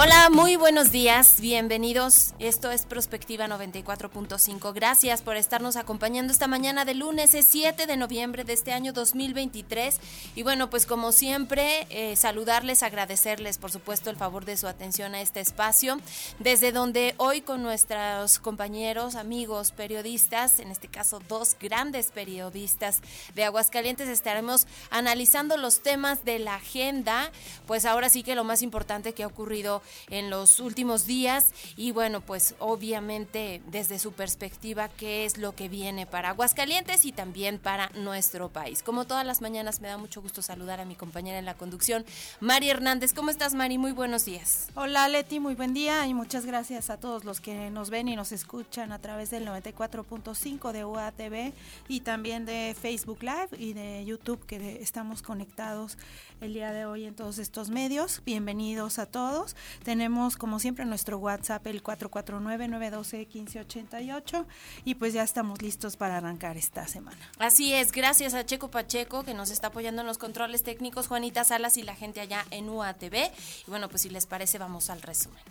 [0.00, 2.32] Hola, muy buenos días, bienvenidos.
[2.38, 4.72] Esto es Prospectiva 94.5.
[4.72, 8.92] Gracias por estarnos acompañando esta mañana de lunes, es 7 de noviembre de este año
[8.92, 9.98] 2023.
[10.36, 15.16] Y bueno, pues como siempre, eh, saludarles, agradecerles por supuesto el favor de su atención
[15.16, 16.00] a este espacio,
[16.38, 23.00] desde donde hoy con nuestros compañeros, amigos, periodistas, en este caso dos grandes periodistas
[23.34, 27.32] de Aguascalientes, estaremos analizando los temas de la agenda,
[27.66, 31.92] pues ahora sí que lo más importante que ha ocurrido en los últimos días y
[31.92, 37.58] bueno, pues obviamente desde su perspectiva qué es lo que viene para Aguascalientes y también
[37.58, 38.82] para nuestro país.
[38.82, 42.04] Como todas las mañanas me da mucho gusto saludar a mi compañera en la conducción,
[42.40, 43.12] Mari Hernández.
[43.12, 43.78] ¿Cómo estás, Mari?
[43.78, 44.68] Muy buenos días.
[44.74, 48.16] Hola, Leti, muy buen día y muchas gracias a todos los que nos ven y
[48.16, 51.52] nos escuchan a través del 94.5 de UATV
[51.88, 55.98] y también de Facebook Live y de YouTube que estamos conectados
[56.40, 58.22] el día de hoy en todos estos medios.
[58.24, 59.54] Bienvenidos a todos.
[59.82, 64.46] Tenemos como siempre nuestro WhatsApp el 449-912-1588
[64.84, 67.18] y pues ya estamos listos para arrancar esta semana.
[67.38, 71.44] Así es, gracias a Checo Pacheco que nos está apoyando en los controles técnicos, Juanita
[71.44, 73.30] Salas y la gente allá en UATV.
[73.66, 75.42] Y bueno, pues si les parece vamos al resumen.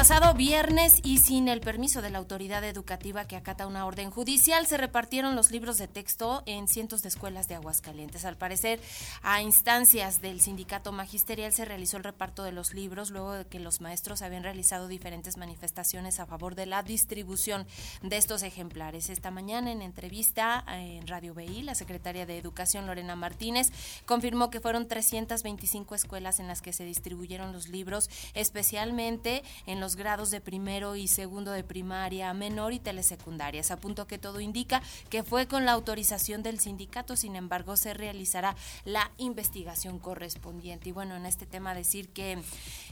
[0.00, 4.66] Pasado viernes y sin el permiso de la autoridad educativa que acata una orden judicial,
[4.66, 8.24] se repartieron los libros de texto en cientos de escuelas de Aguascalientes.
[8.24, 8.80] Al parecer,
[9.20, 13.60] a instancias del sindicato magisterial se realizó el reparto de los libros luego de que
[13.60, 17.66] los maestros habían realizado diferentes manifestaciones a favor de la distribución
[18.00, 19.10] de estos ejemplares.
[19.10, 23.70] Esta mañana, en entrevista en Radio BI, la secretaria de Educación, Lorena Martínez,
[24.06, 29.89] confirmó que fueron 325 escuelas en las que se distribuyeron los libros, especialmente en los
[29.96, 33.70] grados de primero y segundo de primaria, menor y telesecundarias.
[33.70, 38.56] Apunto que todo indica que fue con la autorización del sindicato, sin embargo se realizará
[38.84, 40.88] la investigación correspondiente.
[40.88, 42.42] Y bueno, en este tema decir que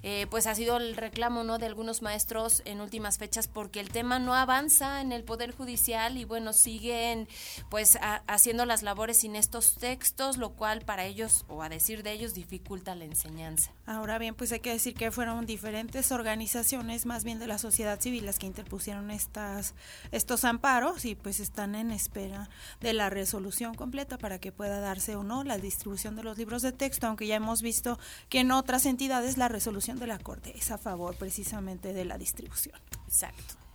[0.03, 1.59] eh, pues ha sido el reclamo ¿no?
[1.59, 6.17] de algunos maestros en últimas fechas porque el tema no avanza en el Poder Judicial
[6.17, 7.29] y bueno, siguen
[7.69, 12.13] pues haciendo las labores sin estos textos, lo cual para ellos o a decir de
[12.13, 13.73] ellos dificulta la enseñanza.
[13.89, 17.99] Ahora bien, pues hay que decir que fueron diferentes organizaciones más bien de la sociedad
[17.99, 19.75] civil las que interpusieron estas,
[20.13, 22.51] estos amparos y pues están en espera
[22.83, 26.61] de la resolución completa para que pueda darse o no la distribución de los libros
[26.61, 27.99] de texto, aunque ya hemos visto
[28.29, 32.19] que en otras entidades la resolución de la Corte es a favor precisamente de la
[32.19, 32.79] distribución.
[33.07, 33.68] Exacto.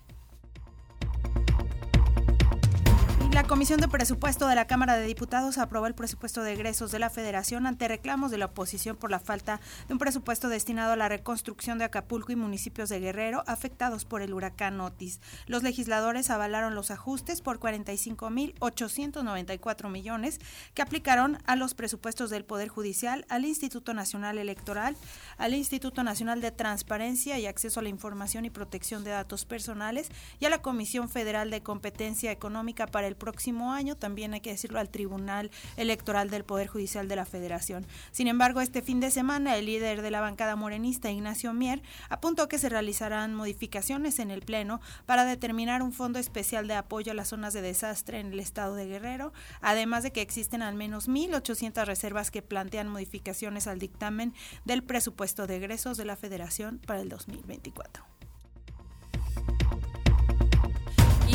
[3.33, 6.99] La Comisión de Presupuesto de la Cámara de Diputados aprobó el presupuesto de egresos de
[6.99, 10.95] la Federación ante reclamos de la oposición por la falta de un presupuesto destinado a
[10.95, 15.19] la reconstrucción de Acapulco y municipios de Guerrero afectados por el huracán Otis.
[15.47, 20.39] Los legisladores avalaron los ajustes por 45.894 millones
[20.75, 24.95] que aplicaron a los presupuestos del Poder Judicial, al Instituto Nacional Electoral,
[25.37, 30.09] al Instituto Nacional de Transparencia y Acceso a la Información y Protección de Datos Personales
[30.39, 34.49] y a la Comisión Federal de Competencia Económica para el próximo año, también hay que
[34.49, 37.87] decirlo al Tribunal Electoral del Poder Judicial de la Federación.
[38.11, 42.49] Sin embargo, este fin de semana, el líder de la bancada morenista, Ignacio Mier, apuntó
[42.49, 47.15] que se realizarán modificaciones en el Pleno para determinar un fondo especial de apoyo a
[47.15, 51.07] las zonas de desastre en el estado de Guerrero, además de que existen al menos
[51.07, 54.33] 1.800 reservas que plantean modificaciones al dictamen
[54.65, 58.12] del presupuesto de egresos de la Federación para el 2024.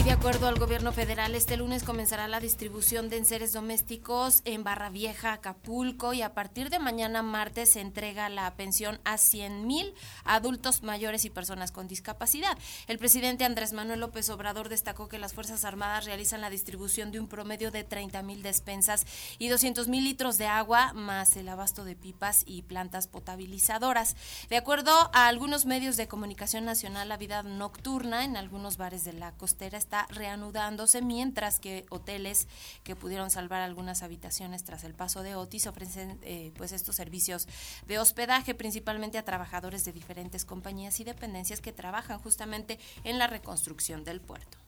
[0.09, 4.89] De acuerdo al gobierno federal, este lunes comenzará la distribución de enseres domésticos en Barra
[4.89, 9.93] Vieja, Acapulco, y a partir de mañana martes se entrega la pensión a 100 mil
[10.25, 12.57] adultos mayores y personas con discapacidad.
[12.87, 17.21] El presidente Andrés Manuel López Obrador destacó que las Fuerzas Armadas realizan la distribución de
[17.21, 19.05] un promedio de 30 mil despensas
[19.39, 24.17] y 200 mil litros de agua, más el abasto de pipas y plantas potabilizadoras.
[24.49, 29.13] De acuerdo a algunos medios de comunicación nacional, la vida nocturna en algunos bares de
[29.13, 32.47] la costera está reanudándose, mientras que hoteles
[32.85, 37.49] que pudieron salvar algunas habitaciones tras el paso de Otis ofrecen eh, pues estos servicios
[37.87, 43.27] de hospedaje principalmente a trabajadores de diferentes compañías y dependencias que trabajan justamente en la
[43.27, 44.59] reconstrucción del puerto.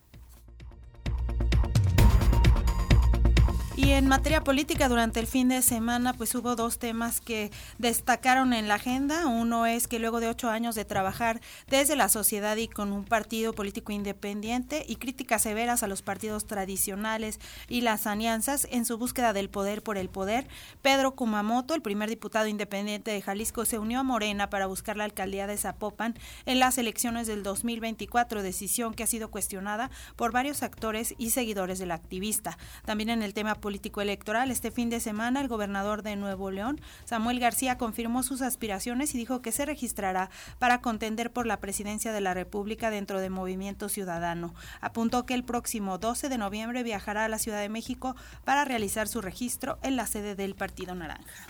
[3.83, 8.53] Y en materia política, durante el fin de semana, pues hubo dos temas que destacaron
[8.53, 9.27] en la agenda.
[9.27, 13.07] Uno es que luego de ocho años de trabajar desde la sociedad y con un
[13.07, 18.99] partido político independiente y críticas severas a los partidos tradicionales y las alianzas en su
[18.99, 20.47] búsqueda del poder por el poder,
[20.83, 25.05] Pedro Kumamoto, el primer diputado independiente de Jalisco, se unió a Morena para buscar la
[25.05, 30.63] alcaldía de Zapopan en las elecciones del 2024, decisión que ha sido cuestionada por varios
[30.63, 32.59] actores y seguidores del activista.
[32.85, 34.51] También en el tema político, político electoral.
[34.51, 39.19] Este fin de semana, el gobernador de Nuevo León, Samuel García, confirmó sus aspiraciones y
[39.19, 40.29] dijo que se registrará
[40.59, 44.57] para contender por la presidencia de la República dentro de Movimiento Ciudadano.
[44.81, 49.07] Apuntó que el próximo 12 de noviembre viajará a la Ciudad de México para realizar
[49.07, 51.47] su registro en la sede del Partido Naranja.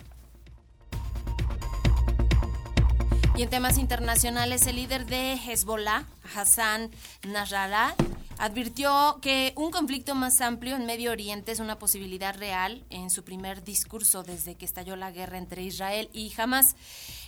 [3.35, 6.05] Y en temas internacionales, el líder de Hezbollah,
[6.37, 6.91] Hassan
[7.27, 7.95] Nasrallah,
[8.41, 13.23] advirtió que un conflicto más amplio en Medio Oriente es una posibilidad real en su
[13.23, 16.75] primer discurso desde que estalló la guerra entre Israel y Hamas.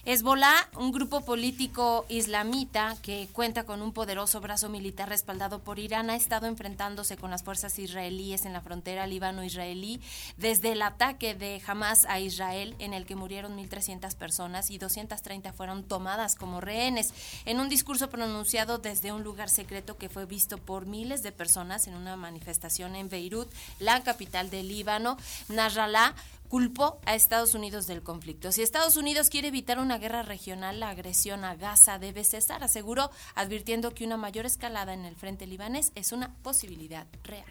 [0.05, 6.11] Hezbollah, un grupo político islamita que cuenta con un poderoso brazo militar respaldado por Irán,
[6.11, 10.01] ha estado enfrentándose con las fuerzas israelíes en la frontera líbano-israelí
[10.37, 15.53] desde el ataque de Hamas a Israel, en el que murieron 1.300 personas y 230
[15.53, 17.15] fueron tomadas como rehenes.
[17.45, 21.87] En un discurso pronunciado desde un lugar secreto que fue visto por miles de personas
[21.87, 25.17] en una manifestación en Beirut, la capital del Líbano,
[25.49, 26.17] Nasrallah
[26.53, 28.53] culpó a Estados Unidos del conflicto.
[28.53, 33.11] Si Estados Unidos quiere evitar una guerra regional, la agresión a Gaza debe cesar, aseguró,
[33.35, 37.47] advirtiendo que una mayor escalada en el frente libanés es una posibilidad real.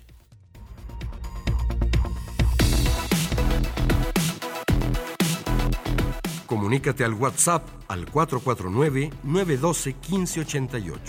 [6.45, 10.99] Comunícate al WhatsApp al 449-912-1588.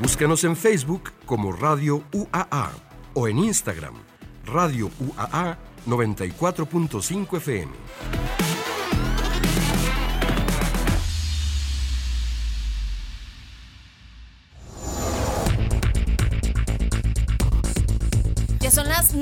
[0.00, 2.72] Búscanos en Facebook como Radio UAA
[3.14, 3.94] o en Instagram,
[4.44, 8.71] Radio UAA 94.5 FM.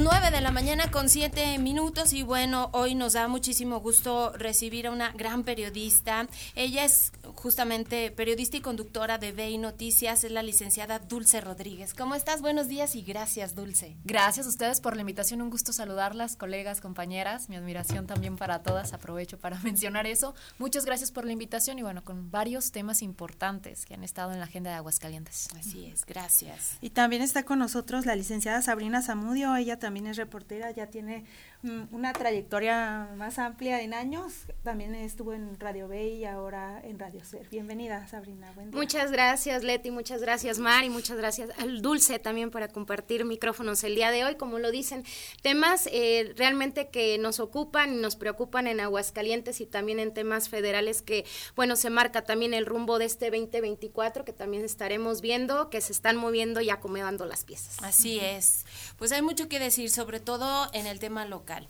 [0.03, 4.87] 9 de la mañana con 7 minutos y bueno, hoy nos da muchísimo gusto recibir
[4.87, 6.27] a una gran periodista.
[6.55, 11.93] Ella es justamente periodista y conductora de BEI Noticias, es la licenciada Dulce Rodríguez.
[11.93, 12.41] ¿Cómo estás?
[12.41, 13.99] Buenos días y gracias, Dulce.
[14.05, 18.63] Gracias a ustedes por la invitación, un gusto saludarlas, colegas, compañeras, mi admiración también para
[18.63, 20.35] todas, aprovecho para mencionar eso.
[20.59, 24.39] Muchas gracias por la invitación y bueno, con varios temas importantes que han estado en
[24.39, 25.49] la agenda de Aguascalientes.
[25.59, 26.79] Así es, gracias.
[26.81, 31.25] Y también está con nosotros la licenciada Sabrina Zamudio ella también es reportera, ya tiene
[31.63, 34.33] una trayectoria más amplia en años.
[34.63, 37.49] También estuvo en Radio B y ahora en Radio Ser.
[37.51, 38.53] Bienvenida, Sabrina.
[38.73, 39.91] Muchas gracias, Leti.
[39.91, 40.89] Muchas gracias, Mari.
[40.89, 44.37] Muchas gracias al Dulce también para compartir micrófonos el día de hoy.
[44.37, 45.05] Como lo dicen,
[45.43, 50.49] temas eh, realmente que nos ocupan y nos preocupan en Aguascalientes y también en temas
[50.49, 51.27] federales que,
[51.57, 55.93] bueno, se marca también el rumbo de este 2024 que también estaremos viendo, que se
[55.93, 57.77] están moviendo y acomodando las piezas.
[57.83, 58.65] Así es.
[58.97, 61.67] Pues hay mucho que decir, sobre todo en el tema local local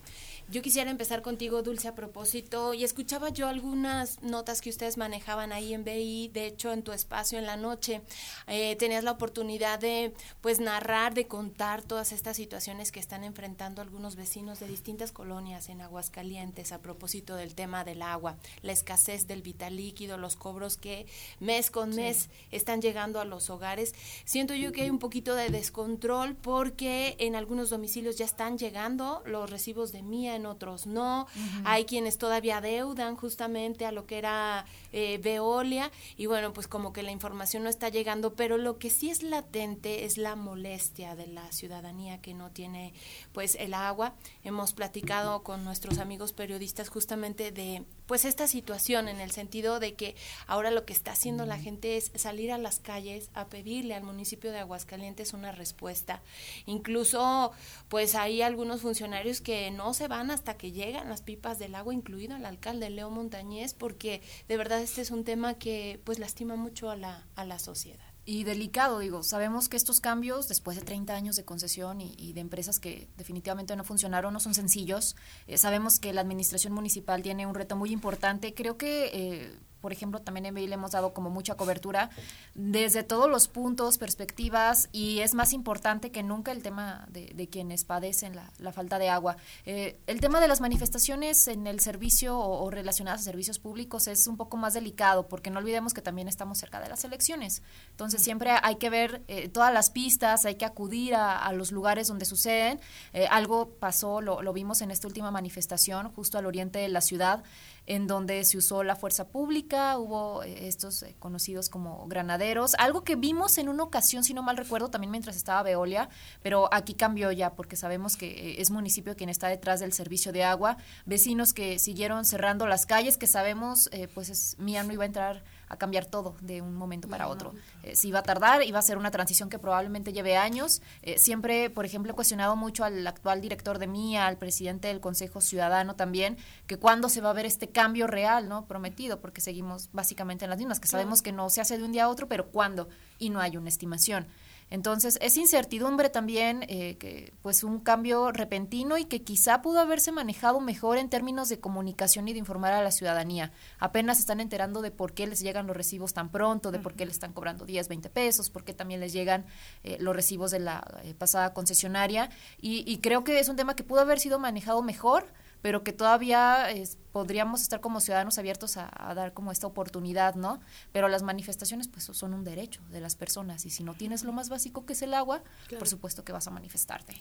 [0.50, 5.52] yo quisiera empezar contigo, Dulce, a propósito, y escuchaba yo algunas notas que ustedes manejaban
[5.52, 8.02] ahí en BI, de hecho en tu espacio en la noche,
[8.48, 13.80] eh, tenías la oportunidad de pues narrar, de contar todas estas situaciones que están enfrentando
[13.80, 19.28] algunos vecinos de distintas colonias en Aguascalientes a propósito del tema del agua, la escasez
[19.28, 21.06] del vital líquido, los cobros que
[21.38, 23.94] mes con mes están llegando a los hogares.
[24.24, 29.22] Siento yo que hay un poquito de descontrol porque en algunos domicilios ya están llegando
[29.26, 31.26] los recibos de mía, en otros no.
[31.64, 36.92] Hay quienes todavía deudan justamente a lo que era eh, Veolia y bueno, pues como
[36.92, 41.14] que la información no está llegando, pero lo que sí es latente es la molestia
[41.14, 42.92] de la ciudadanía que no tiene
[43.32, 44.14] pues el agua.
[44.42, 49.94] Hemos platicado con nuestros amigos periodistas justamente de pues esta situación en el sentido de
[49.94, 50.16] que
[50.48, 54.02] ahora lo que está haciendo la gente es salir a las calles a pedirle al
[54.02, 56.20] municipio de Aguascalientes una respuesta.
[56.66, 57.52] Incluso
[57.88, 61.94] pues hay algunos funcionarios que no se van hasta que llegan las pipas del agua,
[61.94, 66.56] incluido el alcalde Leo Montañez, porque de verdad este es un tema que pues lastima
[66.56, 70.84] mucho a la, a la sociedad y delicado, digo, sabemos que estos cambios, después de
[70.84, 75.16] 30 años de concesión y, de empresas que definitivamente no funcionaron, no son sencillos.
[75.48, 78.54] Eh, sabemos que la administración municipal tiene un reto muy importante.
[78.54, 82.10] Creo que eh, por ejemplo, también en BI le hemos dado como mucha cobertura
[82.54, 87.84] desde todos los puntos, perspectivas, y es más importante que nunca el tema de, quienes
[87.84, 89.36] padecen la, falta de agua.
[89.66, 94.26] Eh, el tema de las manifestaciones en el servicio o, relacionadas a servicios públicos es
[94.26, 97.62] un poco más delicado, porque no olvidemos que también estamos cerca de las elecciones.
[97.90, 102.06] Entonces, siempre hay que ver eh, todas las pistas, hay que acudir a, los lugares
[102.06, 102.80] donde suceden.
[103.12, 107.00] Eh, algo pasó, lo, lo vimos en esta última manifestación, justo al oriente de la
[107.00, 107.42] ciudad
[107.90, 113.02] en donde se usó la fuerza pública, hubo eh, estos eh, conocidos como granaderos, algo
[113.02, 116.08] que vimos en una ocasión, si no mal recuerdo, también mientras estaba Veolia,
[116.40, 120.30] pero aquí cambió ya porque sabemos que eh, es municipio quien está detrás del servicio
[120.30, 125.02] de agua, vecinos que siguieron cerrando las calles, que sabemos, pues es, Mía no iba
[125.02, 127.54] a entrar a cambiar todo de un momento para otro.
[127.84, 130.82] Eh, si va a tardar, va a ser una transición que probablemente lleve años.
[131.02, 135.00] Eh, siempre, por ejemplo, he cuestionado mucho al actual director de MIA, al presidente del
[135.00, 136.36] Consejo Ciudadano también,
[136.66, 138.66] que cuándo se va a ver este cambio real, ¿no?
[138.66, 141.92] Prometido, porque seguimos básicamente en las mismas, que sabemos que no se hace de un
[141.92, 144.26] día a otro, pero cuándo, y no hay una estimación.
[144.70, 150.12] Entonces, es incertidumbre también, eh, que, pues un cambio repentino y que quizá pudo haberse
[150.12, 153.52] manejado mejor en términos de comunicación y de informar a la ciudadanía.
[153.78, 157.04] Apenas están enterando de por qué les llegan los recibos tan pronto, de por qué
[157.04, 159.44] les están cobrando 10, 20 pesos, por qué también les llegan
[159.82, 162.30] eh, los recibos de la eh, pasada concesionaria.
[162.60, 165.26] Y, y creo que es un tema que pudo haber sido manejado mejor
[165.62, 166.70] pero que todavía
[167.12, 170.60] podríamos estar como ciudadanos abiertos a, dar como esta oportunidad, ¿no?
[170.92, 174.32] Pero las manifestaciones pues son un derecho de las personas y si no tienes lo
[174.32, 175.42] más básico que es el agua,
[175.78, 177.14] por supuesto que vas a manifestarte.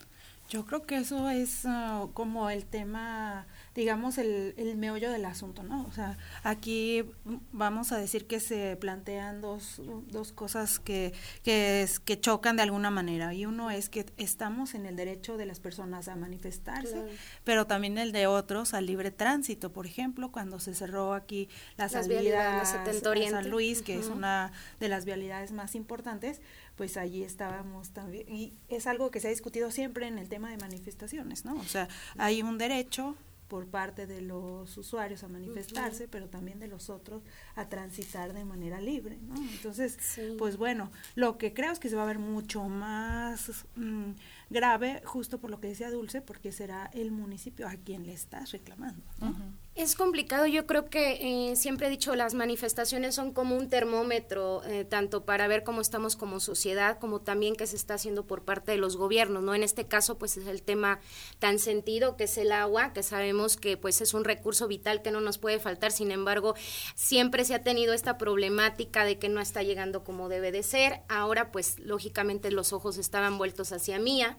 [0.50, 5.62] Yo creo que eso es ah, como el tema, digamos, el, el, meollo del asunto,
[5.62, 5.86] ¿no?
[5.86, 7.05] O sea, aquí
[7.51, 12.63] vamos a decir que se plantean dos, dos cosas que, que, es, que chocan de
[12.63, 13.31] alguna manera.
[13.36, 17.05] Y uno es que estamos en el derecho de las personas a manifestarse,
[17.43, 19.72] pero también el de otros al libre tránsito.
[19.79, 24.89] Por ejemplo, cuando se cerró aquí la salida a San Luis, que es una de
[24.89, 26.41] las vialidades más importantes,
[26.75, 28.27] pues allí estábamos también.
[28.27, 31.55] Y es algo que se ha discutido siempre en el tema de manifestaciones, ¿no?
[31.55, 33.15] O sea, hay un derecho
[33.50, 37.24] por parte de los usuarios a manifestarse, pero también de los otros
[37.55, 39.36] a transitar de manera libre, ¿no?
[39.36, 39.98] Entonces,
[40.38, 44.12] pues bueno, lo que creo es que se va a ver mucho más mm,
[44.51, 48.51] grave, justo por lo que decía Dulce, porque será el municipio a quien le estás
[48.51, 49.36] reclamando, ¿no?
[49.79, 54.62] Es complicado, yo creo que eh, siempre he dicho, las manifestaciones son como un termómetro,
[54.65, 58.43] eh, tanto para ver cómo estamos como sociedad, como también qué se está haciendo por
[58.43, 59.55] parte de los gobiernos, ¿no?
[59.55, 61.00] En este caso, pues es el tema
[61.39, 65.12] tan sentido que es el agua, que sabemos que pues es un recurso vital que
[65.12, 66.55] no nos puede faltar, sin embargo,
[66.95, 71.03] siempre se ha tenido esta problemática de que no está llegando como debe de ser,
[71.07, 74.36] ahora pues lógicamente los ojos estaban vueltos hacia Mía,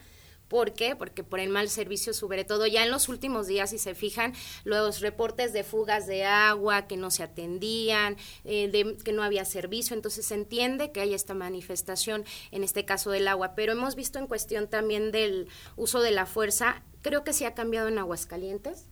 [0.51, 0.97] ¿Por qué?
[0.97, 4.35] Porque por el mal servicio, sobre todo ya en los últimos días, si se fijan,
[4.65, 9.45] los reportes de fugas de agua que no se atendían, eh, de, que no había
[9.45, 13.95] servicio, entonces se entiende que hay esta manifestación, en este caso del agua, pero hemos
[13.95, 18.01] visto en cuestión también del uso de la fuerza, creo que sí ha cambiado en
[18.01, 18.87] Aguascalientes.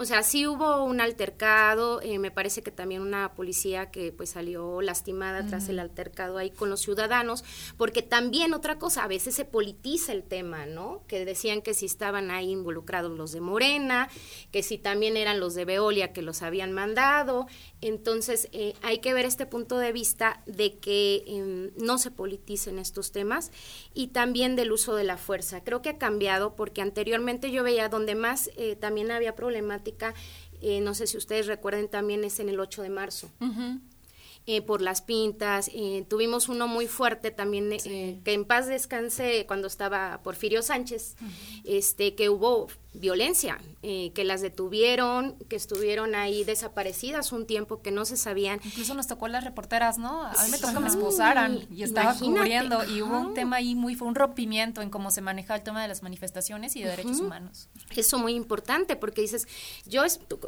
[0.00, 4.30] O sea, sí hubo un altercado, eh, me parece que también una policía que pues
[4.30, 7.44] salió lastimada tras el altercado ahí con los ciudadanos,
[7.76, 11.02] porque también otra cosa, a veces se politiza el tema, ¿no?
[11.06, 14.08] Que decían que si estaban ahí involucrados los de Morena,
[14.50, 17.46] que si también eran los de Veolia que los habían mandado,
[17.82, 22.78] entonces eh, hay que ver este punto de vista de que em, no se politicen
[22.78, 23.52] estos temas
[23.92, 25.62] y también del uso de la fuerza.
[25.62, 29.89] Creo que ha cambiado porque anteriormente yo veía donde más eh, también había problemática
[30.60, 33.30] eh, no sé si ustedes recuerden también es en el 8 de marzo.
[34.46, 35.70] Eh, por las pintas.
[35.72, 37.70] Eh, tuvimos uno muy fuerte también,
[38.24, 41.14] que en paz descanse cuando estaba Porfirio Sánchez,
[41.64, 47.92] este que hubo violencia, eh, que las detuvieron, que estuvieron ahí desaparecidas un tiempo, que
[47.92, 48.60] no se sabían.
[48.64, 50.24] Incluso nos tocó las reporteras, ¿no?
[50.24, 53.74] A mí me tocó que me esposaran y estaba cubriendo y hubo un tema ahí
[53.76, 56.90] muy, fue un rompimiento en cómo se maneja el tema de las manifestaciones y de
[56.90, 57.68] derechos humanos.
[57.94, 59.46] Eso muy importante porque dices,
[59.86, 60.02] yo,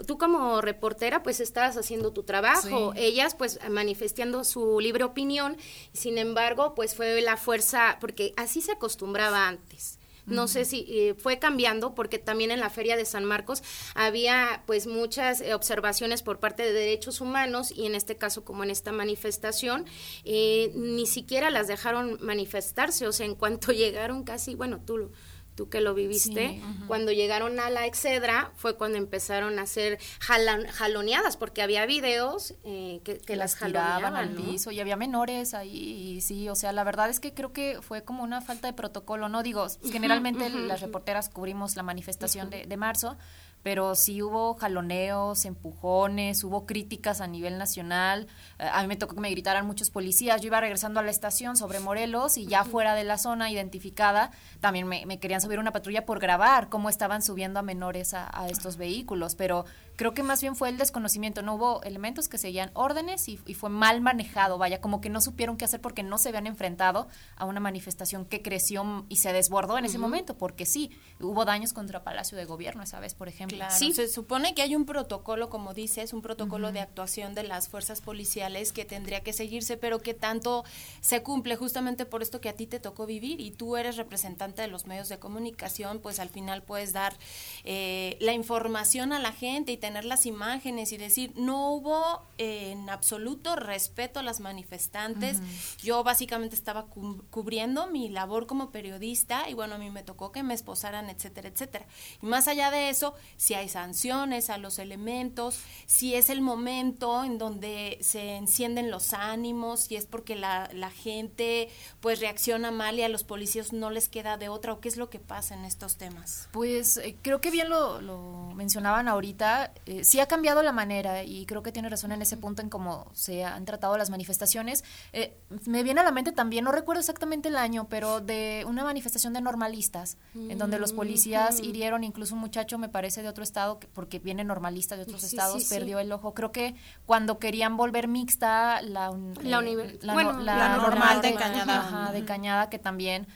[0.07, 5.57] tú, como reportera pues estabas haciendo tu trabajo, ellas pues manifestando su libre opinión,
[5.93, 11.15] sin embargo pues fue la fuerza, porque así se acostumbraba antes no sé si eh,
[11.15, 13.63] fue cambiando porque también en la Feria de San Marcos
[13.95, 18.63] había pues muchas eh, observaciones por parte de derechos humanos y en este caso como
[18.63, 19.87] en esta manifestación
[20.25, 25.11] eh, ni siquiera las dejaron manifestarse, o sea, en cuanto llegaron casi, bueno, tú
[25.55, 31.37] tú que lo viviste, cuando llegaron a la Excedra fue cuando empezaron a hacer jaloneadas,
[31.37, 36.49] porque había videos eh, que, las jaloneaban al piso y había menores ahí, y sí,
[36.49, 39.43] o sea, la verdad es que creo que fue como una falta de protocolo, ¿no?
[39.43, 43.17] Digo, generalmente las reporteras cubrimos la manifestación de, de marzo,
[43.63, 48.27] pero sí hubo jaloneos, empujones, hubo críticas a nivel nacional.
[48.59, 50.41] Eh, a mí me tocó que me gritaran muchos policías.
[50.41, 54.33] Yo iba regresando a la estación sobre Morelos y ya fuera de la zona identificada,
[54.63, 58.49] también me, querían subir una patrulla por grabar cómo estaban subiendo a menores a, a
[58.49, 59.65] estos vehículos, pero
[59.97, 63.71] creo que más bien fue el desconocimiento, no hubo elementos que seguían órdenes y, fue
[63.71, 67.45] mal manejado, vaya, como que no supieron qué hacer porque no se habían enfrentado a
[67.45, 70.91] una manifestación que creció y se desbordó en ese momento, porque sí,
[71.21, 73.59] hubo daños contra Palacio de Gobierno esa vez, por ejemplo.
[73.71, 77.69] Sí, se supone que hay un protocolo, como dices, un protocolo de actuación de las
[77.69, 80.65] fuerzas policiales que tendría que seguirse, pero que tanto
[81.01, 84.52] se cumple justamente por esto que a ti te tocó vivir y tú eres representante
[84.61, 87.17] de los medios de comunicación, pues al final puedes dar
[87.65, 92.73] eh, la información a la gente y tener las imágenes y decir, no hubo eh,
[92.73, 95.39] en absoluto respeto a las manifestantes.
[95.83, 96.87] Yo básicamente estaba
[97.31, 101.49] cubriendo mi labor como periodista y bueno, a mí me tocó que me esposaran, etcétera,
[101.49, 101.87] etcétera.
[102.23, 107.25] Y más allá de eso, si hay sanciones a los elementos, si es el momento
[107.25, 113.03] en donde se encienden los ánimos, si es porque la, gente pues reacciona mal y
[113.03, 115.65] a los policías no les queda de otra o qué es lo que pasa en
[115.65, 116.49] estos temas.
[116.51, 121.23] Pues eh, creo que bien lo, lo mencionaban ahorita, eh, sí ha cambiado la manera
[121.23, 124.83] y creo que tiene razón en ese punto en cómo se han tratado las manifestaciones.
[125.13, 128.83] Eh, me viene a la mente también, no recuerdo exactamente el año, pero de una
[128.83, 131.65] manifestación de normalistas, en donde los policías mm.
[131.65, 135.65] hirieron incluso un muchacho, me parece, de otro estado, porque viene normalista de otros estados,
[135.67, 136.35] perdió el ojo.
[136.35, 136.75] Creo que
[137.07, 142.11] cuando querían volver mixta la, la, eh, normal de Cañada.
[142.13, 143.29] de Cañada, que también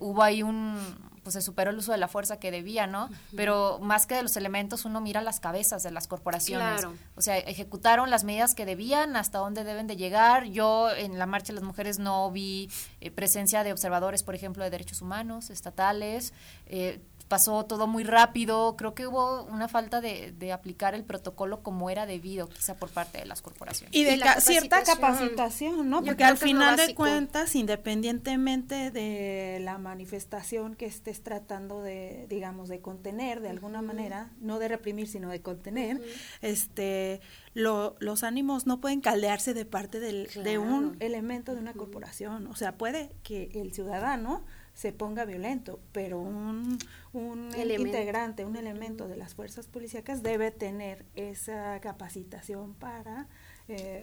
[0.00, 0.78] hubo ahí un
[1.22, 3.10] pues se superó el uso de la fuerza que debía, ¿no?
[3.36, 6.86] Pero más que de los elementos, uno mira las cabezas de las corporaciones.
[7.14, 10.44] O sea, ejecutaron las medidas que debían, hasta dónde deben de llegar.
[10.44, 12.70] Yo en la marcha de las mujeres no vi
[13.00, 16.32] eh, presencia de observadores, por ejemplo, de derechos humanos, estatales.
[16.66, 18.74] Eh, pasó todo muy rápido.
[18.76, 22.90] Creo que hubo una falta de, de, aplicar el protocolo como era debido, quizá por
[22.90, 23.94] parte de las corporaciones.
[23.94, 26.02] Y de cierta capacitación, ¿no?
[26.02, 32.80] Porque al final de cuentas, independientemente de la manifestación que estés tratando de, digamos, de
[32.80, 36.02] contener de alguna manera, no de reprimir, sino de contener,
[36.42, 37.20] este,
[37.54, 42.48] lo, los ánimos no pueden caldearse de parte del, de un elemento de una corporación.
[42.48, 46.78] O sea, puede que el ciudadano se ponga violento, pero un,
[47.12, 53.28] un integrante, un elemento de las fuerzas policíacas debe tener esa capacitación para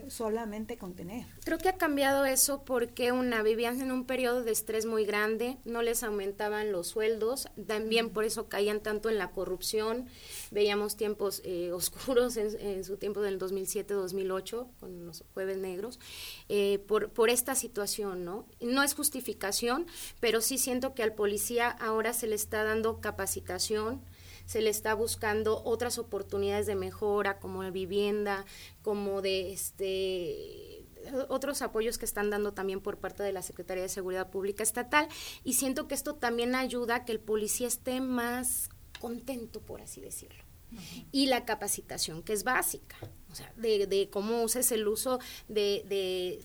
[0.08, 1.26] solamente contener.
[1.44, 5.58] Creo que ha cambiado eso porque una vivían en un periodo de estrés muy grande,
[5.66, 10.08] no les aumentaban los sueldos, también por eso caían tanto en la corrupción.
[10.52, 16.00] Veíamos tiempos eh, oscuros en, su tiempo del 2007-2008 con los jueves negros
[16.50, 18.46] eh, por, por esta situación, ¿no?
[18.62, 19.88] No es justificación,
[20.20, 24.02] pero sí siento que al policía ahora se le está dando capacitación
[24.48, 28.46] se le está buscando otras oportunidades de mejora como de vivienda,
[28.82, 30.86] como de este
[31.30, 35.08] otros apoyos que están dando también por parte de la Secretaría de Seguridad Pública Estatal.
[35.44, 40.02] Y siento que esto también ayuda a que el policía esté más contento, por así
[40.02, 40.44] decirlo.
[41.12, 42.98] Y la capacitación, que es básica
[43.38, 45.84] sea, de, de, cómo uses el uso de,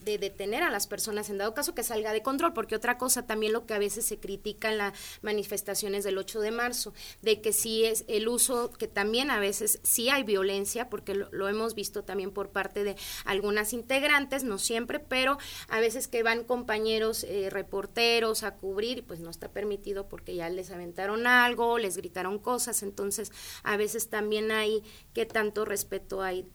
[0.04, 3.26] de, detener a las personas en dado caso que salga de control, porque otra cosa
[3.26, 7.40] también lo que a veces se critica en las manifestaciones del 8 de marzo, de
[7.40, 11.74] que sí es el uso, que también a veces sí hay violencia, porque lo, hemos
[11.74, 17.24] visto también por parte de algunas integrantes, no siempre, pero a veces que van compañeros
[17.24, 22.38] eh, reporteros a cubrir, pues no está permitido porque ya les aventaron algo, les gritaron
[22.38, 24.82] cosas, entonces a veces también hay
[25.14, 26.46] que tanto respeto hay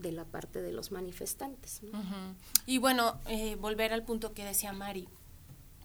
[0.00, 1.80] de la parte de los manifestantes.
[2.66, 5.08] Y bueno, eh, volver al punto que decía Mari.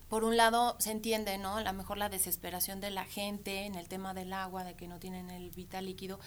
[0.09, 1.57] Por un lado se entiende, ¿no?
[1.57, 4.87] A lo mejor la desesperación de la gente en el tema del agua, de que
[4.87, 6.19] no tienen el vital líquido,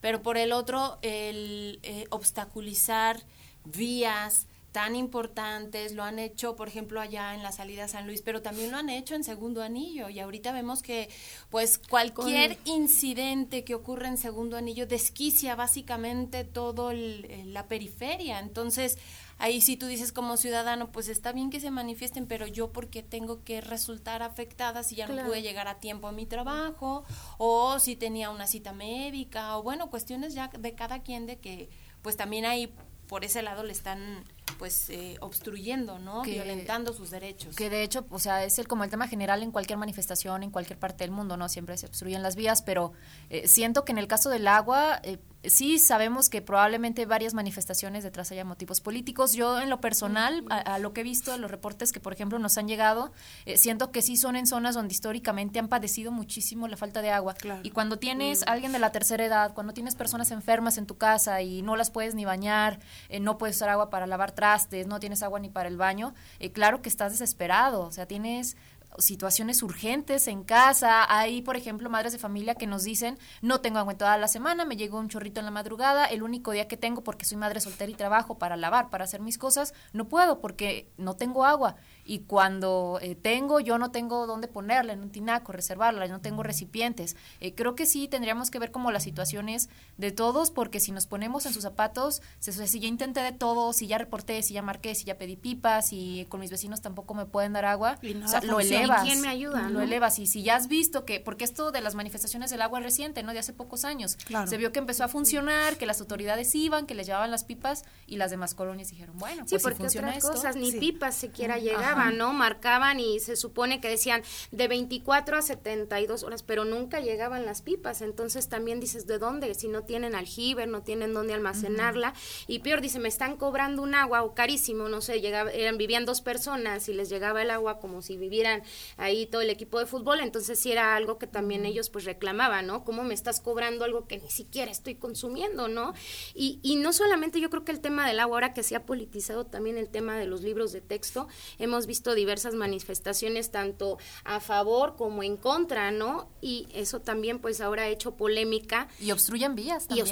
[0.00, 3.22] pero por el otro el eh, obstaculizar
[3.64, 8.22] vías, tan importantes, lo han hecho, por ejemplo, allá en la salida a San Luis,
[8.22, 11.08] pero también lo han hecho en segundo anillo y ahorita vemos que
[11.50, 18.96] pues cualquier incidente que ocurre en segundo anillo desquicia básicamente todo la periferia, entonces
[19.38, 23.02] ahí sí tú dices como ciudadano, pues está bien que se manifiesten, pero yo porque
[23.02, 27.04] tengo que resultar afectada si ya no pude llegar a tiempo a mi trabajo
[27.38, 31.70] o si tenía una cita médica o bueno, cuestiones ya de cada quien de que
[32.02, 32.72] pues también ahí
[33.08, 34.24] por ese lado le están
[34.58, 36.22] pues eh, obstruyendo, ¿no?
[36.22, 37.56] Violentando sus derechos.
[37.56, 40.50] Que de hecho, o sea, es el, como el tema general en cualquier manifestación, en
[40.50, 41.48] cualquier parte del mundo, ¿no?
[41.48, 42.92] Siempre se obstruyen las vías, pero
[43.28, 48.04] eh, siento que en el caso del agua, eh, sí sabemos que probablemente varias manifestaciones
[48.04, 49.32] detrás haya motivos políticos.
[49.32, 52.58] Yo en lo personal, a, lo que he visto, los reportes que por ejemplo nos
[52.58, 53.12] han llegado,
[53.46, 57.10] eh, siento que sí son en zonas donde históricamente han padecido muchísimo la falta de
[57.10, 57.34] agua.
[57.62, 61.42] Y cuando tienes alguien de la tercera edad, cuando tienes personas enfermas en tu casa
[61.42, 65.00] y no las puedes ni bañar, eh, no puedes usar agua para lavar trastes, no
[65.00, 67.82] tienes agua ni para el baño, eh, claro que estás desesperado.
[67.82, 68.56] O sea, tienes
[68.98, 71.06] situaciones urgentes en casa.
[71.14, 74.28] Hay, por ejemplo, madres de familia que nos dicen, no tengo agua en toda la
[74.28, 77.38] semana, me llegó un chorrito en la madrugada, el único día que tengo porque soy
[77.38, 81.44] madre soltera y trabajo para lavar, para hacer mis cosas, no puedo porque no tengo
[81.44, 81.76] agua
[82.10, 86.42] y cuando eh, tengo, yo no tengo dónde ponerla en un tinaco, reservarla, no tengo
[86.42, 87.14] recipientes.
[87.38, 91.06] Eh, creo que sí tendríamos que ver como las situaciones de todos, porque si nos
[91.06, 94.96] ponemos en sus zapatos, si ya intenté de todo, si ya reporté, si ya marqué,
[94.96, 97.96] si ya pedí pipas, y con mis vecinos tampoco me pueden dar agua,
[98.42, 99.04] lo elevas.
[99.04, 99.68] ¿Quién me ayuda?
[99.68, 100.18] Lo elevas.
[100.18, 103.22] Y si ya has visto que, porque esto de las manifestaciones del agua es reciente,
[103.22, 103.32] ¿no?
[103.32, 104.18] De hace pocos años.
[104.48, 107.84] Se vio que empezó a funcionar, que las autoridades iban, que les llevaban las pipas,
[108.08, 111.56] y las demás colonias dijeron, bueno, pues porque si funciona otras cosas, ni pipas siquiera
[111.56, 111.99] llegaban.
[112.10, 112.32] ¿No?
[112.32, 117.60] Marcaban y se supone que decían de 24 a 72 horas, pero nunca llegaban las
[117.60, 118.00] pipas.
[118.00, 119.54] Entonces también dices, ¿de dónde?
[119.54, 122.14] Si no tienen aljibe, no tienen dónde almacenarla.
[122.46, 126.06] Y peor, dice, me están cobrando un agua o carísimo, no sé, llegaba, eran, vivían
[126.06, 128.62] dos personas y les llegaba el agua como si vivieran
[128.96, 130.20] ahí todo el equipo de fútbol.
[130.20, 132.84] Entonces sí era algo que también ellos pues reclamaban, ¿no?
[132.84, 135.92] ¿Cómo me estás cobrando algo que ni siquiera estoy consumiendo, ¿no?
[136.34, 138.84] Y, y no solamente yo creo que el tema del agua, ahora que se ha
[138.86, 144.40] politizado también el tema de los libros de texto, hemos visto diversas manifestaciones tanto a
[144.40, 146.28] favor como en contra, ¿no?
[146.40, 148.88] Y eso también pues ahora ha hecho polémica.
[148.98, 150.06] Y obstruyen vías también.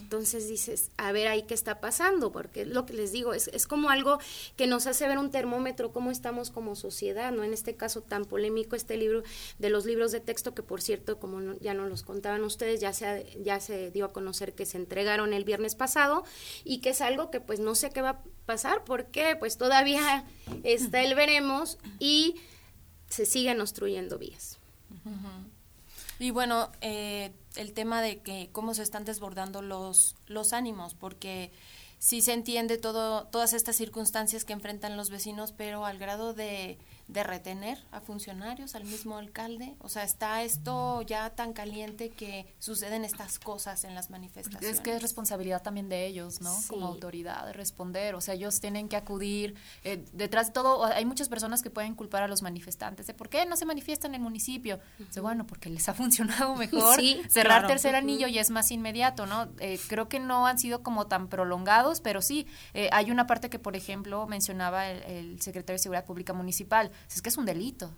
[0.00, 3.66] Entonces dices, a ver ahí qué está pasando, porque lo que les digo, es, es
[3.66, 4.18] como algo
[4.56, 7.44] que nos hace ver un termómetro, cómo estamos como sociedad, ¿no?
[7.44, 9.22] En este caso tan polémico este libro
[9.58, 12.92] de los libros de texto que por cierto, como ya nos los contaban ustedes, ya
[12.92, 16.24] se, ya se dio a conocer que se entregaron el viernes pasado
[16.64, 20.24] y que es algo que pues no sé qué va pasar, porque pues todavía
[20.64, 22.34] está el veremos y
[23.08, 24.58] se siguen obstruyendo vías.
[26.18, 31.52] Y bueno, eh, el tema de que cómo se están desbordando los, los ánimos, porque
[32.00, 36.76] sí se entiende todo, todas estas circunstancias que enfrentan los vecinos, pero al grado de
[37.12, 39.74] de retener a funcionarios, al mismo alcalde.
[39.80, 44.78] O sea, está esto ya tan caliente que suceden estas cosas en las manifestaciones.
[44.78, 46.54] Es que es responsabilidad también de ellos, ¿no?
[46.68, 48.14] Como autoridad, de responder.
[48.14, 49.56] O sea, ellos tienen que acudir.
[49.82, 53.28] Eh, detrás de todo, hay muchas personas que pueden culpar a los manifestantes de por
[53.28, 54.78] qué no se manifiestan en el municipio.
[55.20, 59.48] bueno, porque les ha funcionado mejor cerrar tercer anillo y es más inmediato, ¿no?
[59.58, 63.50] Eh, creo que no han sido como tan prolongados, pero sí, eh, hay una parte
[63.50, 67.46] que, por ejemplo, mencionaba el, el secretario de Seguridad Pública Municipal es que es un
[67.46, 67.90] delito.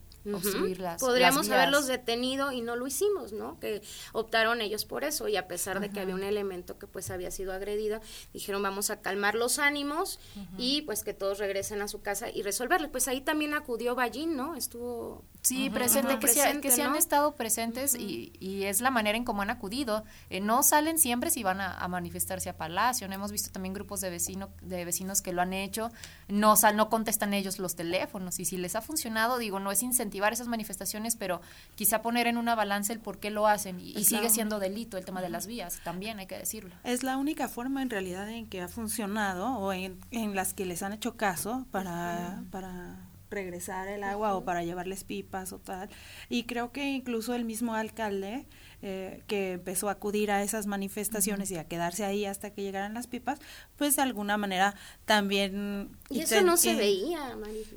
[1.01, 3.59] Podríamos haberlos detenido y no lo hicimos, ¿no?
[3.59, 3.83] Que
[4.13, 7.31] optaron ellos por eso y a pesar de que había un elemento que pues había
[7.31, 8.01] sido agredido,
[8.33, 10.19] dijeron vamos a calmar los ánimos
[10.59, 12.91] y pues que todos regresen a su casa y resolverlo.
[12.91, 14.55] Pues ahí también acudió Ballín, ¿no?
[14.55, 19.25] Estuvo Sí, presente, que, presente, se, han estado presentes y, y, es la manera en
[19.25, 20.05] cómo han acudido.
[20.31, 23.09] Eh, no salen siempre si van a, manifestarse a Palacio.
[23.09, 23.15] ¿no?
[23.15, 25.91] Hemos visto también grupos de, vecino, de vecinos que lo han hecho.
[26.29, 29.83] No, sal, no contestan ellos los teléfonos y si les ha funcionado, digo, no es
[30.13, 31.41] incentivar esas manifestaciones, pero
[31.75, 35.05] quizá poner en una balanza el por qué lo hacen y, sigue siendo delito el
[35.07, 36.75] tema de las vías, también hay que decirlo.
[36.85, 40.67] Es la única forma en realidad en que ha funcionado o en, en las que
[40.67, 45.89] les han hecho caso para, para regresar el agua o para llevarles pipas o tal.
[46.29, 48.47] Y creo que incluso el mismo alcalde
[48.83, 52.95] eh, que empezó a acudir a esas manifestaciones y a quedarse ahí hasta que llegaran
[52.95, 53.39] las pipas,
[53.77, 55.97] pues de alguna manera también...
[56.11, 57.37] Y eso no se veía,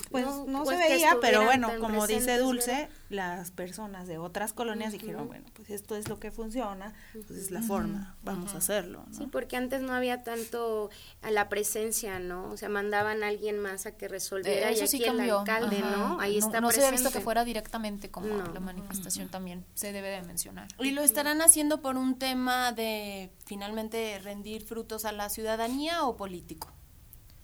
[0.09, 5.27] Pues no, se veía, pero bueno, como dice Dulce, las personas de otras colonias dijeron,
[5.27, 9.05] bueno, pues esto es lo que funciona, pues es la forma, vamos a hacerlo.
[9.11, 10.89] Sí, porque antes no había tanto
[11.21, 12.49] a la presencia, ¿no?
[12.49, 16.19] O sea, mandaban a alguien más a que resolviera y aquí el alcalde, ¿no?
[16.19, 20.09] Ahí está No se había visto que fuera directamente como la manifestación también se debe
[20.09, 20.67] de mencionar.
[20.79, 26.71] Lo estarán haciendo por un tema de finalmente rendir frutos a la ciudadanía o político?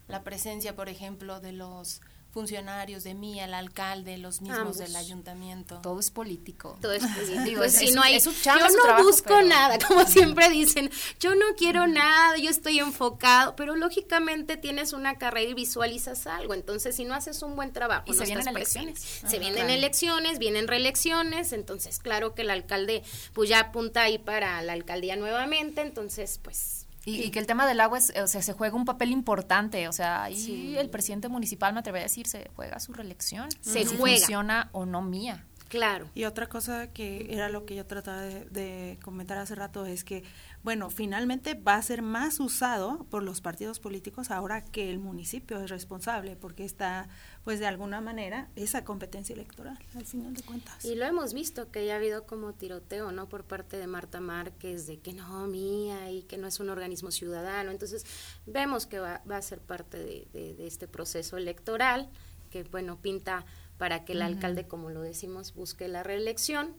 [0.08, 5.80] La presencia, por ejemplo, de los funcionarios de mí, el alcalde, los mismos del ayuntamiento.
[5.82, 6.78] Todo es político.
[6.82, 7.58] Todo es político.
[7.60, 10.90] Pues si no hay, yo no busco nada, como siempre dicen,
[11.20, 16.54] yo no quiero nada, yo estoy enfocado, pero lógicamente tienes una carrera y visualizas algo,
[16.54, 19.00] entonces si no haces un buen trabajo, y se vienen elecciones.
[19.00, 24.62] se vienen elecciones, vienen reelecciones, entonces claro que el alcalde pues ya apunta ahí para
[24.62, 28.54] la alcaldía nuevamente, entonces pues y, que el tema del agua es, o sea, se
[28.54, 32.50] juega un papel importante, o sea, ahí el presidente municipal, me atrevería a decir, se
[32.56, 33.50] juega su reelección.
[33.62, 34.18] Se juega.
[34.18, 35.46] Funciona o no mía.
[35.72, 36.10] Claro.
[36.14, 40.26] Y otra cosa que era lo que yo trataba de, comentar hace rato es que,
[40.64, 45.62] bueno, finalmente va a ser más usado por los partidos políticos ahora que el municipio
[45.62, 47.08] es responsable, porque está,
[47.44, 50.86] pues de alguna manera, esa competencia electoral, al final de cuentas.
[50.86, 53.28] Y lo hemos visto, que ya ha habido como tiroteo, ¿no?
[53.30, 57.10] Por parte de Marta Márquez, de que no, mía, y que no es un organismo
[57.10, 57.72] ciudadano.
[57.72, 58.06] Entonces,
[58.46, 62.10] vemos que va, va a ser parte de, de este proceso electoral,
[62.52, 63.46] que, bueno, pinta
[63.78, 66.76] para que el alcalde, como lo decimos, busque la reelección.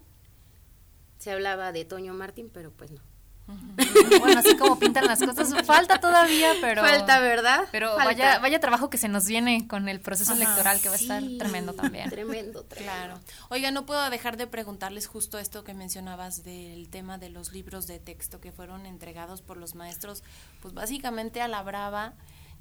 [1.17, 3.01] Se hablaba de Toño Martín, pero pues no.
[3.45, 6.81] Bueno, así como pintan las cosas, falta todavía, pero...
[6.81, 7.65] Falta, ¿verdad?
[7.71, 10.97] Pero Vaya, vaya trabajo que se nos viene con el proceso electoral, que va a
[10.97, 12.09] estar tremendo también.
[12.09, 12.93] Tremendo, tremendo.
[12.93, 13.19] Claro.
[13.49, 17.87] Oiga, no puedo dejar de preguntarles justo esto que mencionabas del tema de los libros
[17.87, 20.23] de texto que fueron entregados por los maestros,
[20.61, 22.13] pues básicamente a la brava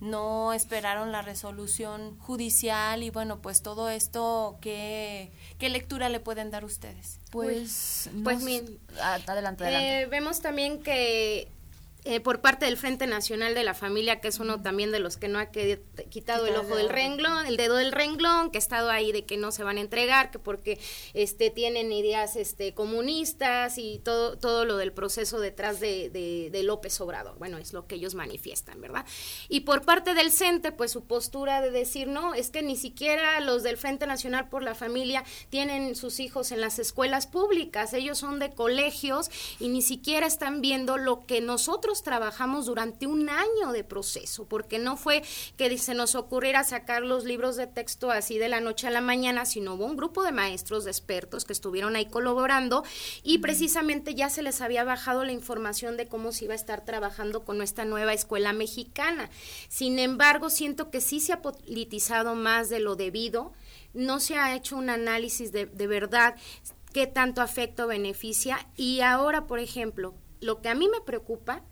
[0.02, 6.50] no esperaron la resolución judicial y bueno, pues todo esto, ¿qué, qué lectura le pueden
[6.50, 7.20] dar ustedes?
[7.30, 8.42] Pues, pues,
[9.00, 10.02] adelante, adelante.
[10.02, 11.46] Eh, vemos también que
[12.04, 15.16] eh, por parte del Frente Nacional de la Familia, que es uno también de los
[15.16, 18.90] que no ha quitado el ojo del renglón, el dedo del renglón, que ha estado
[18.90, 20.80] ahí de que no se van a entregar, que porque
[21.14, 27.00] este tienen ideas este comunistas y todo todo lo del proceso detrás de, de, López
[27.00, 27.38] Obrador.
[27.38, 29.04] Bueno, es lo que ellos manifiestan, ¿verdad?
[29.48, 33.38] Y por parte del CENTE, pues su postura de decir, no, es que ni siquiera
[33.40, 38.18] los del Frente Nacional por la Familia tienen sus hijos en las escuelas públicas, ellos
[38.18, 43.72] son de colegios y ni siquiera están viendo lo que nosotros trabajamos durante un año
[43.72, 45.22] de proceso, porque no fue
[45.58, 49.02] que se nos ocurriera sacar los libros de texto así de la noche a la
[49.02, 52.84] mañana, sino hubo un grupo de maestros, de expertos que estuvieron ahí colaborando
[53.22, 56.84] y precisamente ya se les había bajado la información de cómo se iba a estar
[56.84, 59.28] trabajando con nuestra nueva escuela mexicana.
[59.68, 63.52] Sin embargo, siento que sí se ha politizado más de lo debido,
[63.92, 66.36] no se ha hecho un análisis de, de verdad
[66.92, 71.62] qué tanto afecto beneficia y ahora, por ejemplo, lo que a mí me preocupa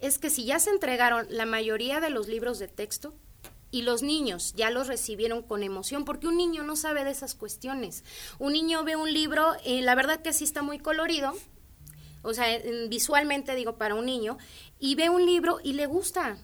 [0.00, 3.14] es que si ya se entregaron la mayoría de los libros de texto
[3.70, 7.34] y los niños ya los recibieron con emoción, porque un niño no sabe de esas
[7.34, 8.04] cuestiones.
[8.38, 11.34] Un niño ve un libro, eh, la verdad que sí está muy colorido,
[12.22, 12.46] o sea,
[12.88, 14.38] visualmente digo para un niño,
[14.78, 16.38] y ve un libro y le gusta.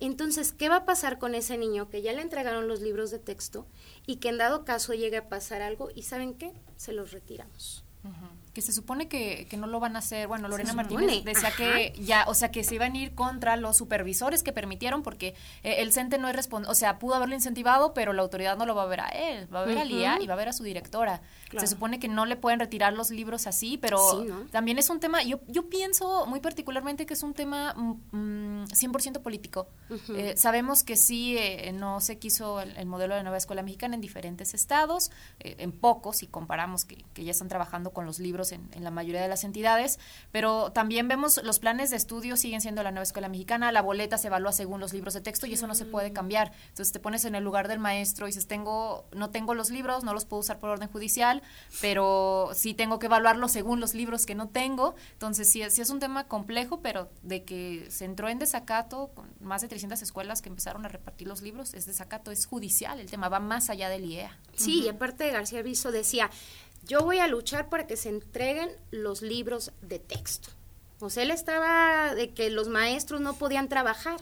[0.00, 3.18] Entonces, ¿qué va a pasar con ese niño que ya le entregaron los libros de
[3.18, 3.66] texto
[4.06, 6.52] y que en dado caso llegue a pasar algo y saben qué?
[6.76, 7.84] Se los retiramos
[8.54, 10.28] que se supone que, que, no lo van a hacer.
[10.28, 13.76] Bueno, Lorena Martínez decía que ya, o sea, que se iban a ir contra los
[13.76, 17.92] supervisores que permitieron, porque eh, el CENTE no es responsable, o sea, pudo haberlo incentivado,
[17.92, 20.18] pero la autoridad no lo va a ver a él, va a ver a Lía
[20.20, 21.20] y va a ver a su directora.
[21.58, 25.22] Se supone que no le pueden retirar los libros así, pero también es un tema,
[25.22, 29.68] yo, yo pienso muy particularmente que es un tema 100% mm, político.
[30.10, 34.00] Eh, sabemos que sí, eh, no se quiso el, modelo de nueva escuela mexicana en
[34.00, 38.68] diferentes estados, en pocos, si comparamos que, que ya están trabajando con los libros en,
[38.78, 39.98] la mayoría de las entidades,
[40.32, 44.18] pero también vemos los planes de estudio siguen siendo la nueva escuela mexicana, la boleta
[44.18, 46.14] se evalúa según los libros de texto y eso no se puede mm.
[46.14, 46.52] cambiar.
[46.68, 50.04] Entonces te pones en el lugar del maestro y dices, tengo, no tengo los libros,
[50.04, 51.42] no los puedo usar por orden judicial,
[51.80, 54.94] pero sí tengo que evaluarlos según los libros que no tengo.
[55.12, 59.30] Entonces sí, sí es un tema complejo, pero de que se entró en desacato con
[59.40, 63.10] más de 300 escuelas que empezaron a repartir los libros, es desacato, es judicial, el
[63.10, 64.38] tema va más allá del IEA.
[64.56, 66.30] Sí, y aparte García Viso decía,
[66.86, 70.50] yo voy a luchar para que se entreguen los libros de texto.
[71.00, 74.20] O sea, él estaba de que los maestros no podían trabajar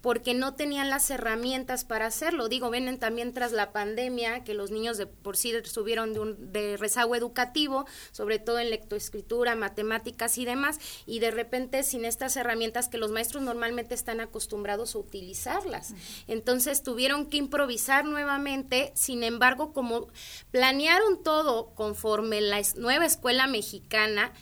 [0.00, 2.48] porque no tenían las herramientas para hacerlo.
[2.48, 6.52] Digo, vienen también tras la pandemia, que los niños de por sí subieron de, un,
[6.52, 12.36] de rezago educativo, sobre todo en lectoescritura, matemáticas y demás, y de repente sin estas
[12.36, 15.94] herramientas que los maestros normalmente están acostumbrados a utilizarlas.
[16.26, 20.08] Entonces tuvieron que improvisar nuevamente, sin embargo, como
[20.50, 24.32] planearon todo conforme la nueva escuela mexicana,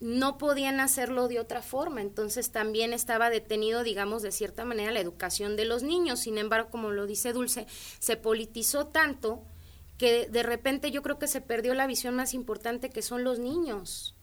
[0.00, 5.00] no podían hacerlo de otra forma, entonces también estaba detenido, digamos, de cierta manera la
[5.00, 6.20] educación de los niños.
[6.20, 7.66] Sin embargo, como lo dice Dulce,
[7.98, 9.42] se politizó tanto
[9.98, 13.38] que de repente yo creo que se perdió la visión más importante que son los
[13.38, 14.14] niños,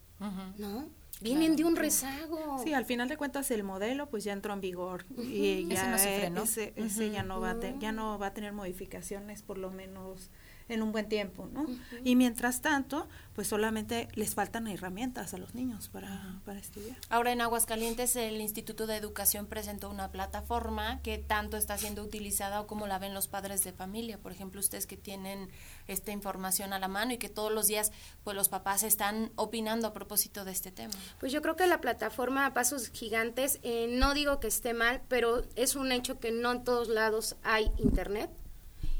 [0.57, 0.87] ¿no?
[1.21, 2.61] Vienen de un rezago.
[2.63, 6.73] Sí, al final de cuentas el modelo pues ya entró en vigor y ya ese,
[6.75, 10.29] ese, ya no va ya no va a tener modificaciones por lo menos
[10.69, 11.65] en un buen tiempo, ¿no?
[12.03, 16.97] Y mientras tanto, pues solamente les faltan herramientas a los niños para, para estudiar.
[17.09, 22.61] Ahora en Aguascalientes el Instituto de Educación presentó una plataforma que tanto está siendo utilizada
[22.61, 24.17] o como la ven los padres de familia.
[24.17, 25.49] Por ejemplo, ustedes que tienen
[25.87, 27.91] esta información a la mano y que todos los días
[28.23, 30.93] pues los papás están opinando a propósito de este tema.
[31.19, 35.01] Pues yo creo que la plataforma a pasos gigantes, eh, no digo que esté mal,
[35.07, 38.29] pero es un hecho que no en todos lados hay internet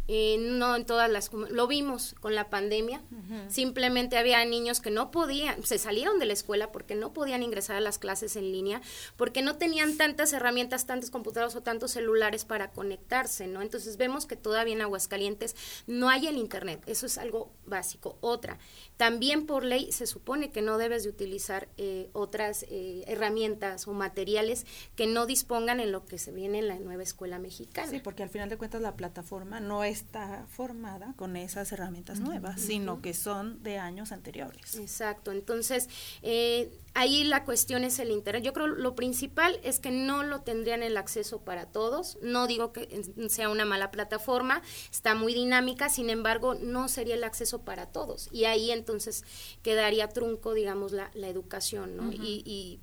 [0.10, 3.02] Eh, no en todas las lo vimos con la pandemia
[3.48, 7.78] simplemente había niños que no podían se salieron de la escuela porque no podían ingresar
[7.78, 8.82] a las clases en línea
[9.16, 14.26] porque no tenían tantas herramientas tantos computadores o tantos celulares para conectarse no entonces vemos
[14.26, 15.56] que todavía en Aguascalientes
[15.88, 18.18] no hay el internet eso es algo básico.
[18.22, 18.58] Otra
[19.04, 23.92] también por ley se supone que no debes de utilizar eh, otras eh, herramientas o
[23.92, 27.89] materiales que no dispongan en lo que se viene en la nueva escuela mexicana.
[27.89, 32.62] Sí, porque al final de cuentas la plataforma no está formada con esas herramientas nuevas,
[32.62, 34.76] sino que son de años anteriores.
[34.76, 35.89] Exacto, entonces
[36.22, 38.42] eh, ahí la cuestión es el interés.
[38.42, 42.18] Yo creo lo principal es que no lo tendrían el acceso para todos.
[42.22, 47.26] No digo que sea una mala plataforma, está muy dinámica, sin embargo, no sería el
[47.26, 48.30] acceso para todos.
[48.32, 48.93] Y ahí entonces
[49.62, 52.12] quedaría trunco, digamos, la, la educación, ¿no?
[52.12, 52.80] y,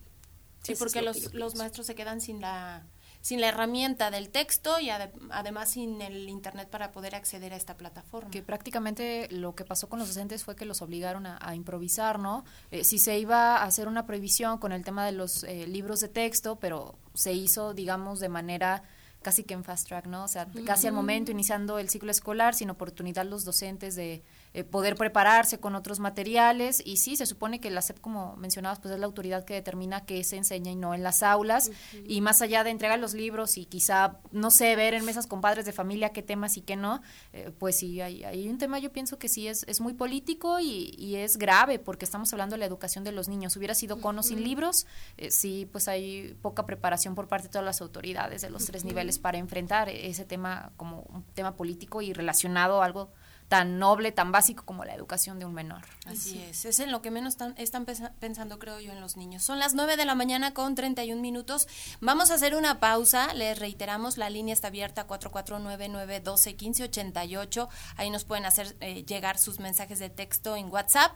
[0.63, 2.87] sí, porque los, los maestros se quedan sin la
[3.21, 7.77] sin la herramienta del texto y además sin el internet para poder acceder a esta
[7.77, 8.31] plataforma.
[8.31, 12.45] Que prácticamente lo que pasó con los docentes fue que los obligaron a, improvisar, ¿no?
[12.71, 16.01] Eh, si se iba a hacer una prohibición con el tema de los eh, libros
[16.01, 18.83] de texto, pero se hizo, digamos, de manera
[19.21, 20.25] casi que en fast track, ¿no?
[20.25, 24.65] O sea, casi al momento, iniciando el ciclo escolar, sin oportunidad los docentes de eh,
[24.65, 26.83] poder prepararse con otros materiales.
[26.85, 30.05] Y sí, se supone que la SEP, como mencionabas, pues es la autoridad que determina
[30.05, 31.71] qué se enseña y no en las aulas.
[32.05, 35.41] Y más allá de entregar los libros y quizá, no sé, ver en mesas con
[35.41, 37.01] padres de familia qué temas y qué no,
[37.33, 40.59] eh, pues sí, hay, hay, un tema yo pienso que sí es, es muy político
[40.59, 43.57] y, y, es grave porque estamos hablando de la educación de los niños.
[43.57, 44.87] Hubiera sido con o sin libros,
[45.17, 48.85] eh, sí, pues hay poca preparación por parte de todas las autoridades de los tres
[48.85, 53.13] niveles para enfrentar ese tema como un tema político y relacionado a algo
[53.51, 55.83] tan noble, tan básico como la educación de un menor.
[56.07, 57.85] Así es, es en lo que menos están
[58.21, 59.43] pensando, creo yo, en los niños.
[59.43, 61.67] Son las 9 de la mañana con 31 minutos.
[62.01, 67.69] Vamos a hacer una pausa, les reiteramos, la línea está abierta 4499-121588.
[67.97, 71.11] Ahí nos pueden hacer eh, llegar sus mensajes de texto en WhatsApp.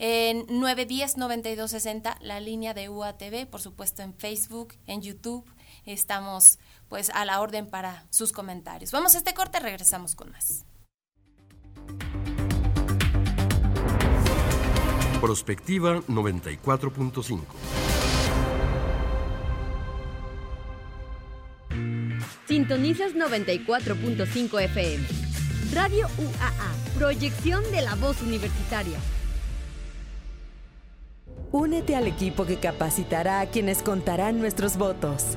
[0.00, 5.48] En 910-9260, la línea de UATV, por supuesto en Facebook, en YouTube.
[5.84, 8.90] Estamos pues a la orden para sus comentarios.
[8.90, 10.65] Vamos a este corte, regresamos con más.
[15.20, 17.40] Prospectiva 94.5.
[22.46, 25.04] Sintonizas 94.5 FM.
[25.72, 28.98] Radio UAA, proyección de la voz universitaria.
[31.50, 35.36] Únete al equipo que capacitará a quienes contarán nuestros votos.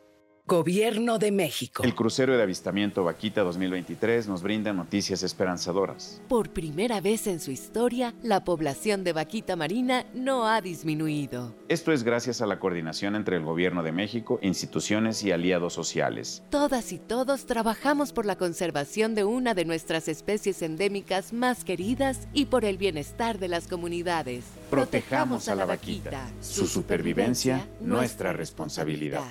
[0.47, 1.83] Gobierno de México.
[1.83, 6.21] El crucero de avistamiento Vaquita 2023 nos brinda noticias esperanzadoras.
[6.27, 11.55] Por primera vez en su historia, la población de vaquita marina no ha disminuido.
[11.69, 16.43] Esto es gracias a la coordinación entre el Gobierno de México, instituciones y aliados sociales.
[16.49, 22.27] Todas y todos trabajamos por la conservación de una de nuestras especies endémicas más queridas
[22.33, 24.43] y por el bienestar de las comunidades.
[24.69, 26.29] Protejamos a la vaquita.
[26.41, 29.23] Su supervivencia, nuestra responsabilidad.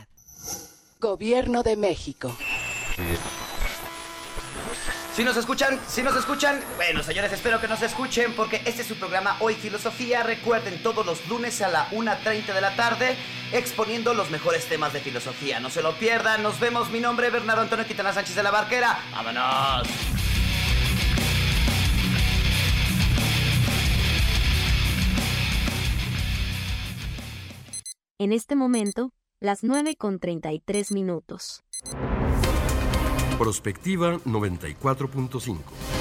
[1.00, 2.36] Gobierno de México.
[5.14, 8.86] Si nos escuchan, si nos escuchan, bueno señores, espero que nos escuchen porque este es
[8.86, 10.22] su programa Hoy Filosofía.
[10.22, 13.16] Recuerden todos los lunes a la 1.30 de la tarde
[13.52, 15.58] exponiendo los mejores temas de filosofía.
[15.58, 16.90] No se lo pierdan, nos vemos.
[16.90, 18.98] Mi nombre es Bernardo Antonio Quintana Sánchez de la Barquera.
[19.12, 19.88] ¡Vámonos!
[28.18, 31.64] En este momento, las 9 con 33 minutos.
[33.38, 35.99] Prospectiva 94.5.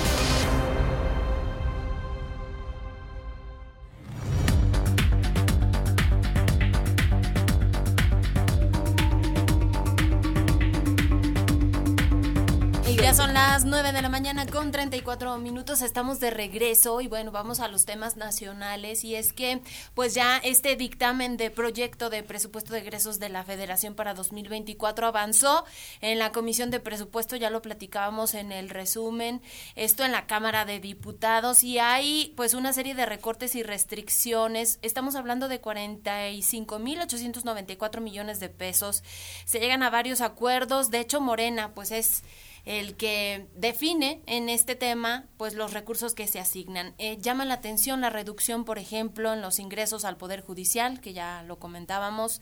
[13.41, 17.69] las 9 de la mañana con 34 minutos, estamos de regreso y bueno, vamos a
[17.69, 19.05] los temas nacionales.
[19.05, 19.61] Y es que
[19.93, 25.07] pues ya este dictamen de proyecto de presupuesto de egresos de la Federación para 2024
[25.07, 25.63] avanzó
[26.01, 29.41] en la Comisión de Presupuesto, ya lo platicábamos en el resumen,
[29.75, 34.79] esto en la Cámara de Diputados y hay pues una serie de recortes y restricciones,
[34.81, 39.01] estamos hablando de 45.894 millones de pesos,
[39.45, 42.21] se llegan a varios acuerdos, de hecho Morena pues es
[42.65, 46.93] el que define en este tema pues los recursos que se asignan.
[46.97, 51.13] Eh, llama la atención la reducción, por ejemplo, en los ingresos al Poder Judicial, que
[51.13, 52.41] ya lo comentábamos,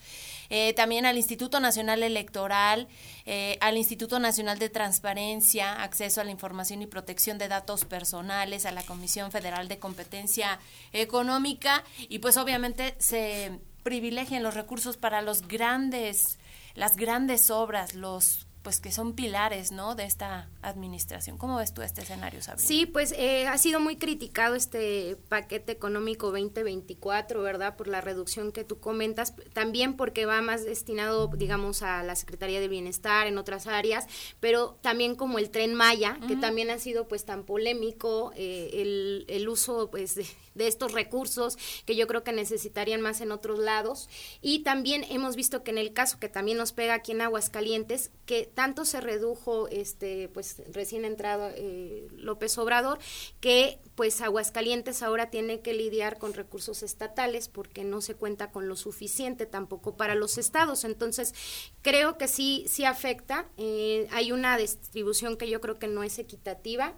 [0.49, 2.87] eh, también al Instituto Nacional Electoral,
[3.25, 8.65] eh, al Instituto Nacional de Transparencia, Acceso a la Información y Protección de Datos Personales,
[8.65, 10.59] a la Comisión Federal de Competencia
[10.93, 16.37] Económica y pues obviamente se privilegian los recursos para los grandes
[16.77, 19.95] las grandes obras, los pues que son pilares, ¿no?
[19.95, 21.37] De esta administración.
[21.37, 22.67] ¿Cómo ves tú este escenario, Sabrina?
[22.67, 27.77] Sí, pues eh, ha sido muy criticado este paquete económico 2024, ¿verdad?
[27.77, 32.59] Por la reducción que tú comentas, también porque va más destinado, digamos, a la Secretaría
[32.59, 34.05] de Bienestar en otras áreas,
[34.41, 39.25] pero también como el tren Maya, que también ha sido pues tan polémico eh, el,
[39.29, 40.27] el, uso pues de,
[40.57, 44.09] de estos recursos que yo creo que necesitarían más en otros lados.
[44.41, 48.11] Y también hemos visto que en el caso que también nos pega aquí en Aguascalientes,
[48.25, 52.99] que tanto se redujo, este, pues recién entrado eh, López Obrador,
[53.39, 58.67] que pues Aguascalientes ahora tiene que lidiar con recursos estatales porque no se cuenta con
[58.67, 60.83] lo suficiente tampoco para los estados.
[60.83, 61.33] Entonces,
[61.81, 63.47] creo que sí, sí afecta.
[63.57, 66.93] Eh, hay una distribución que yo creo que no es equitativa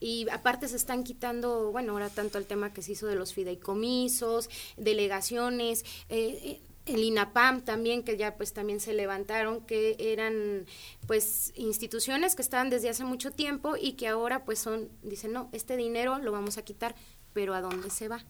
[0.00, 3.34] y aparte se están quitando, bueno, ahora tanto el tema que se hizo de los
[3.34, 4.48] fideicomisos,
[4.78, 10.66] delegaciones, eh, el INAPAM también, que ya pues también se levantaron, que eran
[11.06, 15.48] pues instituciones que estaban desde hace mucho tiempo y que ahora pues son, dicen, no,
[15.52, 16.94] este dinero lo vamos a quitar,
[17.32, 18.24] pero ¿a dónde se va?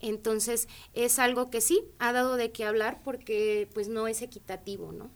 [0.00, 4.92] Entonces es algo que sí ha dado de qué hablar porque pues no es equitativo,
[4.92, 5.10] ¿no?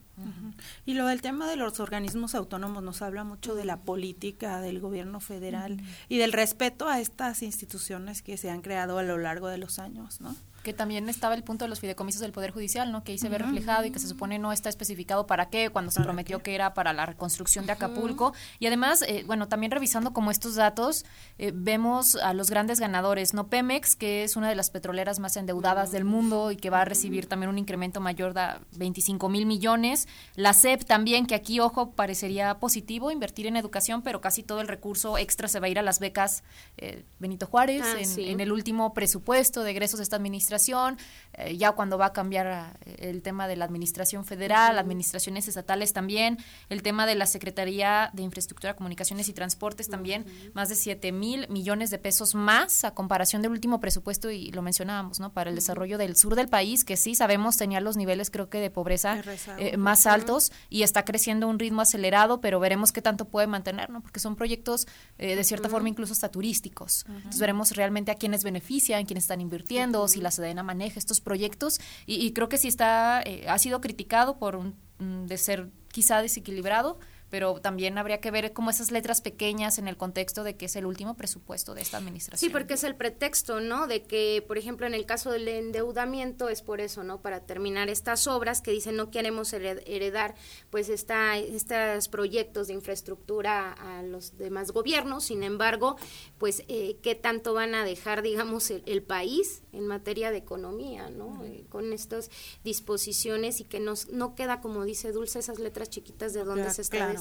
[0.87, 4.81] Y lo del tema de los organismos autónomos nos habla mucho de la política del
[4.81, 9.49] gobierno federal y del respeto a estas instituciones que se han creado a lo largo
[9.49, 10.35] de los años, ¿no?
[10.63, 13.03] Que también estaba el punto de los fideicomisos del Poder Judicial, ¿no?
[13.03, 15.91] Que ahí se ve reflejado y que se supone no está especificado para qué, cuando
[15.91, 18.35] se prometió que era para la reconstrucción de Acapulco.
[18.59, 21.07] Y además, eh, bueno, también revisando como estos datos,
[21.39, 23.49] eh, vemos a los grandes ganadores, ¿no?
[23.49, 26.85] Pemex, que es una de las petroleras más endeudadas del mundo y que va a
[26.85, 28.43] recibir también un incremento mayor de
[28.77, 30.09] 25 mil millones.
[30.35, 34.69] La CEP también, que aquí, ojo, parecería positivo invertir en educación, pero casi todo el
[34.69, 36.43] recurso extra se va a ir a las becas
[36.77, 40.99] eh, Benito Juárez ah, en, en, el último presupuesto de egresos de esta administración administración,
[41.35, 45.93] eh, ya cuando va a cambiar eh, el tema de la administración federal, administraciones estatales
[45.93, 46.39] también,
[46.69, 51.49] el tema de la Secretaría de Infraestructura, Comunicaciones y Transportes también, más de 7 mil
[51.49, 55.33] millones de pesos más a comparación del último presupuesto, y lo mencionábamos, ¿no?
[55.33, 58.59] Para el desarrollo del sur del país, que sí sabemos tenía los niveles, creo que,
[58.59, 59.23] de pobreza
[59.59, 63.47] eh, más altos y está creciendo a un ritmo acelerado, pero veremos qué tanto puede
[63.47, 64.01] mantener, ¿no?
[64.01, 64.87] Porque son proyectos,
[65.17, 67.05] de cierta forma, incluso hasta turísticos.
[67.09, 72.32] Entonces veremos realmente a quiénes benefician, quiénes están invirtiendo, si las Maneja estos proyectos y,
[72.32, 76.99] creo que sí está, eh, ha sido criticado por un, mm, de ser quizá desequilibrado,
[77.31, 80.76] pero también habría que ver como esas letras pequeñas en el contexto de que es
[80.76, 82.39] el último presupuesto de esta administración.
[82.39, 83.87] Sí, porque es el pretexto, ¿no?
[83.87, 87.22] De que, por ejemplo, en el caso del endeudamiento es por eso, ¿no?
[87.22, 90.35] Para terminar estas obras que dicen no queremos heredar,
[90.70, 95.24] pues está estos proyectos de infraestructura a los demás gobiernos.
[95.24, 95.97] Sin embargo,
[96.39, 101.45] pues eh, qué tanto van a dejar, digamos, el, país en materia de economía, ¿no?
[101.45, 102.31] Eh, con estas
[102.64, 106.83] disposiciones y que nos, no queda, como dice Dulce, esas letras chiquitas de dónde se
[106.83, 107.12] está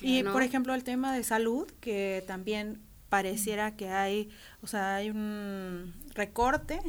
[0.00, 4.28] y por ejemplo el tema de salud, que también pareciera que hay,
[4.62, 6.80] o sea, hay un recorte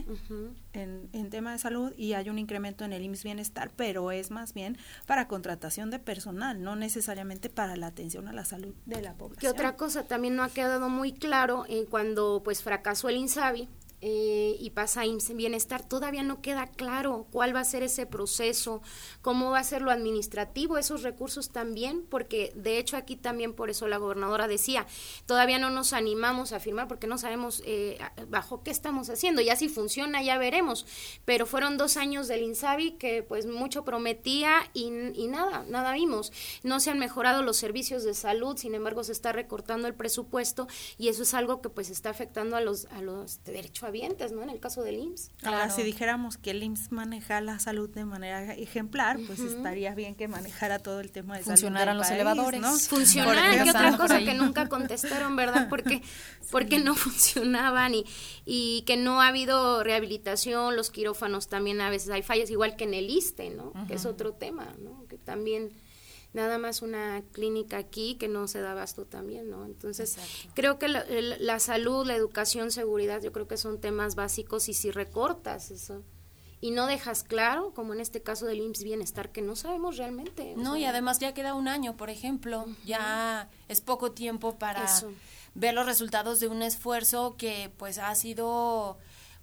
[0.74, 4.32] en, en, tema de salud y hay un incremento en el IMSS Bienestar, pero es
[4.32, 9.02] más bien para contratación de personal, no necesariamente para la atención a la salud de
[9.02, 9.40] la población.
[9.40, 13.70] Que otra cosa también no ha quedado muy claro en cuando pues fracasó el INSABI,
[14.02, 18.82] eh, y pasa en Bienestar, todavía no queda claro cuál va a ser ese proceso,
[19.22, 23.70] cómo va a ser lo administrativo, esos recursos también, porque de hecho aquí también por
[23.70, 24.88] eso la gobernadora decía,
[25.26, 29.58] todavía no nos animamos a firmar porque no sabemos eh, bajo qué estamos haciendo, ya
[29.58, 30.86] si funciona ya veremos,
[31.26, 36.32] pero fueron dos años del INSABI que pues mucho prometía y, y nada, nada vimos,
[36.64, 40.68] no se han mejorado los servicios de salud, sin embargo se está recortando el presupuesto
[40.98, 44.44] y eso es algo que pues está afectando a los, a los derechos derechohabientes, ¿no?
[44.44, 45.32] En el caso del IMSS.
[45.44, 50.16] Ahora, si dijéramos que el IMSS maneja la salud de manera ejemplar, pues estaría bien
[50.16, 52.62] que manejara todo el tema de Funcionaran salud los elevadores.
[52.62, 52.74] ¿no?
[52.78, 55.68] Funcionaran, que otra cosa que nunca contestaron, ¿verdad?
[55.70, 56.02] Porque,
[56.52, 58.06] porque no funcionaban y,
[58.46, 62.86] y que no ha habido rehabilitación, los quirófanos también a veces hay fallas, igual que
[62.86, 63.74] en el ISTE, ¿no?
[63.88, 65.06] Que es otro tema, ¿no?
[65.08, 65.72] Que también
[66.34, 69.66] nada más una clínica aquí que no se da abasto también, ¿no?
[69.66, 70.18] Entonces,
[70.54, 74.74] creo que la, la, salud, la educación, seguridad, yo creo que son temas básicos y
[74.74, 76.04] si recortas eso
[76.62, 80.56] y no dejas claro, como en este caso del IMSS Bienestar, que no sabemos realmente.
[80.58, 84.86] No, y además ya queda un año, por ejemplo, ya es poco tiempo para
[85.56, 88.98] ver los resultados de un esfuerzo que pues ha sido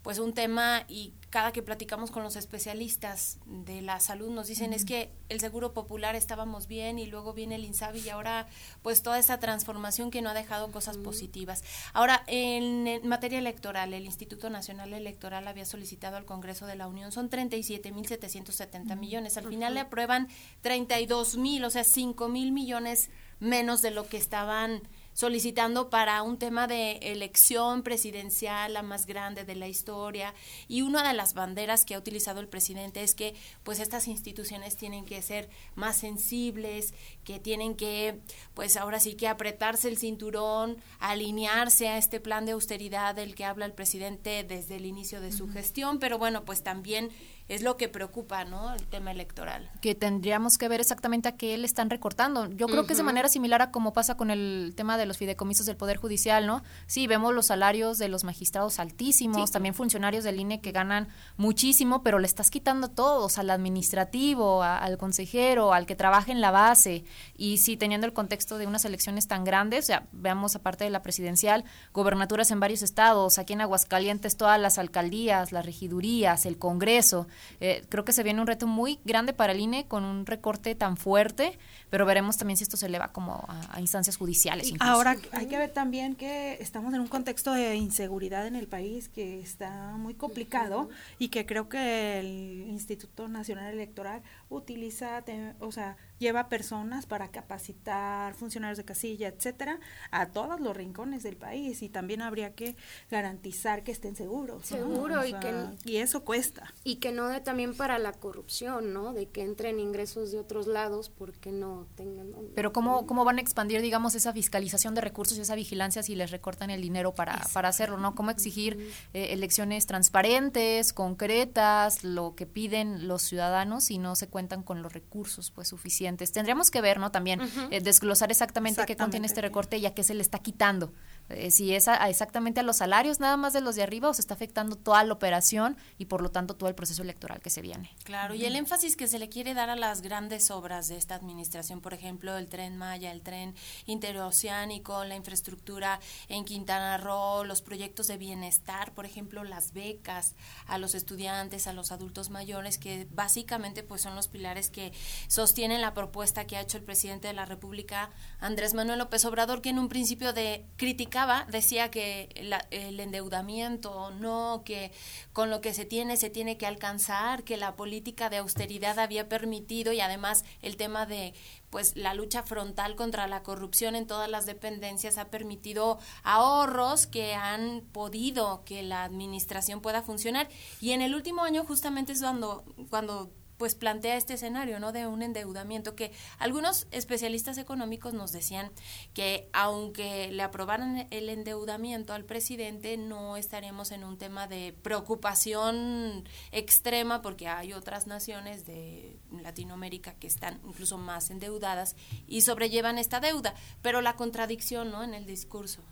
[0.06, 4.72] pues un tema y cada que platicamos con los especialistas de la salud nos dicen
[4.72, 8.46] es que el seguro popular estábamos bien y luego viene el INSABI y ahora
[8.82, 11.64] pues toda esta transformación que no ha dejado cosas positivas.
[11.92, 17.10] Ahora, en, materia electoral, el Instituto Nacional Electoral había solicitado al Congreso de la Unión,
[17.10, 20.28] son 37.770 mil millones, al final le aprueban
[20.60, 24.82] 32 mil, o sea, 5 mil millones menos de lo que estaban
[25.16, 30.34] solicitando para un tema de elección presidencial, la más grande de la historia.
[30.68, 34.76] Y una de las banderas que ha utilizado el presidente es que pues estas instituciones
[34.76, 36.92] tienen que ser más sensibles,
[37.24, 38.20] que tienen que,
[38.52, 43.46] pues ahora sí que apretarse el cinturón, alinearse a este plan de austeridad del que
[43.46, 47.08] habla el presidente desde el inicio de su gestión, pero bueno, pues también
[47.48, 48.74] es lo que preocupa, ¿no?
[48.74, 49.70] El tema electoral.
[49.80, 52.50] Que tendríamos que ver exactamente a qué le están recortando.
[52.50, 55.16] Yo creo que es de manera similar a como pasa con el tema de los
[55.16, 56.62] fideicomisos del Poder Judicial, ¿no?
[56.86, 62.02] Sí, vemos los salarios de los magistrados altísimos, también funcionarios del INE que ganan muchísimo,
[62.02, 66.50] pero le estás quitando a todos, al administrativo, al consejero, al que trabaja en la
[66.50, 67.04] base.
[67.36, 70.90] Y sí, teniendo el contexto de unas elecciones tan grandes, o sea, veamos aparte de
[70.90, 76.58] la presidencial, gobernaturas en varios estados, aquí en Aguascalientes todas las alcaldías, las regidurías, el
[76.58, 77.28] Congreso,
[77.60, 80.74] eh, creo que se viene un reto muy grande para el INE con un recorte
[80.74, 81.58] tan fuerte,
[81.90, 84.72] pero veremos también si esto se eleva como a, instancias judiciales.
[84.80, 89.08] Ahora hay que ver también que estamos en un contexto de inseguridad en el país
[89.08, 95.24] que está muy complicado y que creo que el Instituto Nacional Electoral utiliza,
[95.60, 101.36] o sea, lleva personas para capacitar funcionarios de casilla, etcétera, a todos los rincones del
[101.36, 102.76] país y también habría que
[103.10, 104.66] garantizar que estén seguros.
[104.66, 105.54] Seguro y que
[105.84, 106.72] y eso cuesta.
[106.84, 109.12] Y que no dé también para la corrupción, ¿no?
[109.12, 113.40] De que entren ingresos de otros lados porque no tengan Pero cómo cómo van a
[113.40, 117.46] expandir digamos esa fiscalización de recursos y esa vigilancia si les recortan el dinero para
[117.52, 118.14] para hacerlo, ¿no?
[118.14, 124.62] Cómo exigir eh, elecciones transparentes, concretas, lo que piden los ciudadanos si no se cuentan
[124.62, 127.10] con los recursos pues suficientes Tendríamos que ver, ¿no?
[127.10, 127.40] También
[127.70, 130.92] eh, desglosar exactamente, qué contiene este recorte y a qué se le está quitando.
[131.28, 134.20] Eh, si es exactamente a los salarios nada más de los de arriba o se
[134.20, 137.62] está afectando toda la operación y por lo tanto todo el proceso electoral que se
[137.62, 137.90] viene.
[138.04, 141.16] Claro, y el énfasis que se le quiere dar a las grandes obras de esta
[141.16, 143.54] administración, por ejemplo, el tren Maya, el tren
[143.86, 150.34] interoceánico, la infraestructura en Quintana Roo, los proyectos de bienestar, por ejemplo, las becas
[150.66, 154.92] a los estudiantes, a los adultos mayores, que básicamente pues son los pilares que
[155.26, 159.60] sostienen la propuesta que ha hecho el presidente de la República, Andrés Manuel López Obrador,
[159.60, 161.15] que en un principio de crítica
[161.48, 162.28] decía que
[162.70, 164.92] el endeudamiento, no, que
[165.32, 169.28] con lo que se tiene se tiene que alcanzar, que la política de austeridad había
[169.28, 171.32] permitido y además el tema de
[171.70, 177.34] pues la lucha frontal contra la corrupción en todas las dependencias ha permitido ahorros que
[177.34, 180.48] han podido que la administración pueda funcionar.
[180.80, 184.92] Y en el último año justamente es cuando cuando pues plantea este escenario, ¿no?
[184.92, 188.70] De un endeudamiento que algunos especialistas económicos nos decían
[189.14, 196.28] que aunque le aprobaran el endeudamiento al presidente, no estaríamos en un tema de preocupación
[196.52, 201.96] extrema porque hay otras naciones de Latinoamérica que están incluso más endeudadas
[202.26, 205.02] y sobrellevan esta deuda, pero la contradicción, ¿no?
[205.02, 205.82] En el discurso.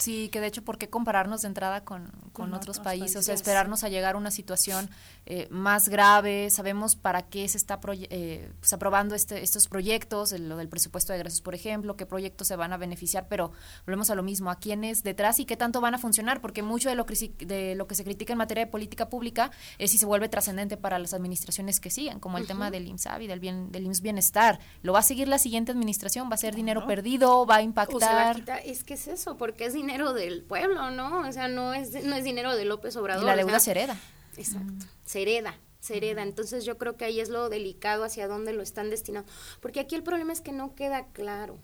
[0.00, 3.16] Sí, que de hecho, ¿por qué compararnos de entrada con, con, otros, países?
[3.16, 4.88] O sea, esperarnos a llegar a una situación
[5.26, 6.48] eh, más grave.
[6.48, 11.18] Sabemos para qué se está eh, pues, aprobando este, estos proyectos, lo del presupuesto de
[11.18, 13.52] egresos, por ejemplo, qué proyectos se van a beneficiar, pero
[13.84, 16.88] volvemos a lo mismo, a quiénes detrás y qué tanto van a funcionar, porque mucho
[16.88, 20.06] de lo, de lo que se critica en materia de política pública es si se
[20.06, 23.84] vuelve trascendente para las administraciones que siguen, como el tema del IMSABI, del, bien, del
[23.84, 24.60] IMSS Bienestar.
[24.80, 26.30] ¿Lo va a seguir la siguiente administración?
[26.30, 27.44] ¿Va a ser dinero perdido?
[27.44, 28.42] ¿Va a impactar?
[28.64, 31.28] Es que es eso, porque es dinero dinero del pueblo, ¿no?
[31.28, 33.24] O sea, no es, no es dinero de López Obrador.
[33.24, 33.98] Y la deuda se hereda.
[34.36, 36.22] Exacto, se hereda, se hereda.
[36.22, 39.30] Entonces yo creo que ahí es lo delicado hacia dónde lo están destinando.
[39.60, 41.58] Porque aquí el problema es que no queda claro.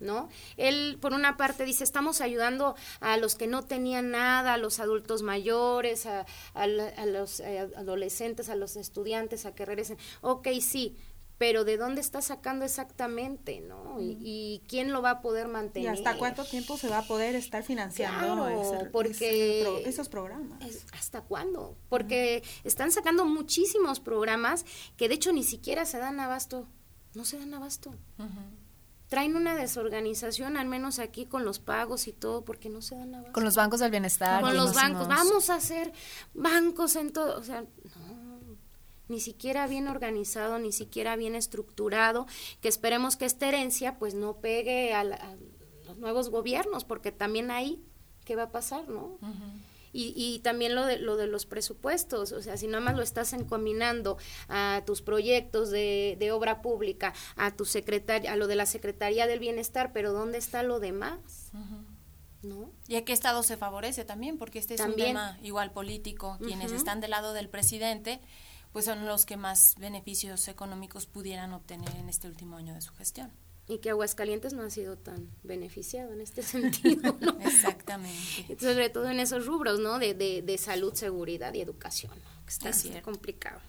[0.00, 0.28] ¿no?
[0.58, 4.80] Él, por una parte, dice, estamos ayudando a los que no tenían nada, a los
[4.80, 6.26] adultos mayores, a,
[6.66, 9.96] los eh, adolescentes, a los estudiantes, a que regresen.
[10.20, 10.98] Ok, sí,
[11.38, 13.96] pero ¿de dónde está sacando exactamente, no?
[14.00, 15.94] Y, quién lo va a poder mantener?
[15.94, 18.48] ¿Y hasta cuánto tiempo se va a poder estar financiando
[18.92, 20.60] porque esos programas?
[20.92, 21.76] ¿Hasta cuándo?
[21.88, 24.64] Porque están sacando muchísimos programas
[24.96, 26.68] que de hecho ni siquiera se dan abasto,
[27.14, 27.94] no se dan abasto.
[29.08, 33.14] Traen una desorganización, al menos aquí con los pagos y todo, porque no se dan
[33.14, 33.32] abasto.
[33.32, 34.40] Con los bancos del bienestar.
[34.40, 35.06] Con los bancos.
[35.06, 35.92] Vamos a hacer
[36.32, 37.38] bancos en todo.
[37.38, 38.03] O sea, no
[39.08, 42.26] ni siquiera bien organizado, ni siquiera bien estructurado,
[42.60, 47.82] que esperemos que esta herencia pues no pegue a, los nuevos gobiernos, porque también ahí,
[48.24, 49.18] ¿qué va a pasar, no?
[49.92, 53.02] Y, y, también lo de, lo de los presupuestos, o sea, si nada más lo
[53.02, 58.56] estás encominando a tus proyectos de, de obra pública, a tu secretaria, a lo de
[58.56, 61.52] la Secretaría del Bienestar, pero ¿dónde está lo demás?
[62.42, 62.72] ¿No?
[62.88, 64.36] ¿Y a qué estado se favorece también?
[64.36, 66.38] Porque este es un tema igual político.
[66.42, 68.20] Quienes están del lado del presidente
[68.74, 72.92] pues son los que más beneficios económicos pudieran obtener en este último año de su
[72.94, 73.30] gestión.
[73.68, 77.38] Y que Aguascalientes no ha sido tan beneficiado en este sentido, ¿no?
[77.40, 78.58] Exactamente.
[78.58, 80.00] Sobre todo en esos rubros, ¿no?
[80.00, 82.10] De, de, de salud, seguridad y educación,
[82.48, 83.60] está complicado.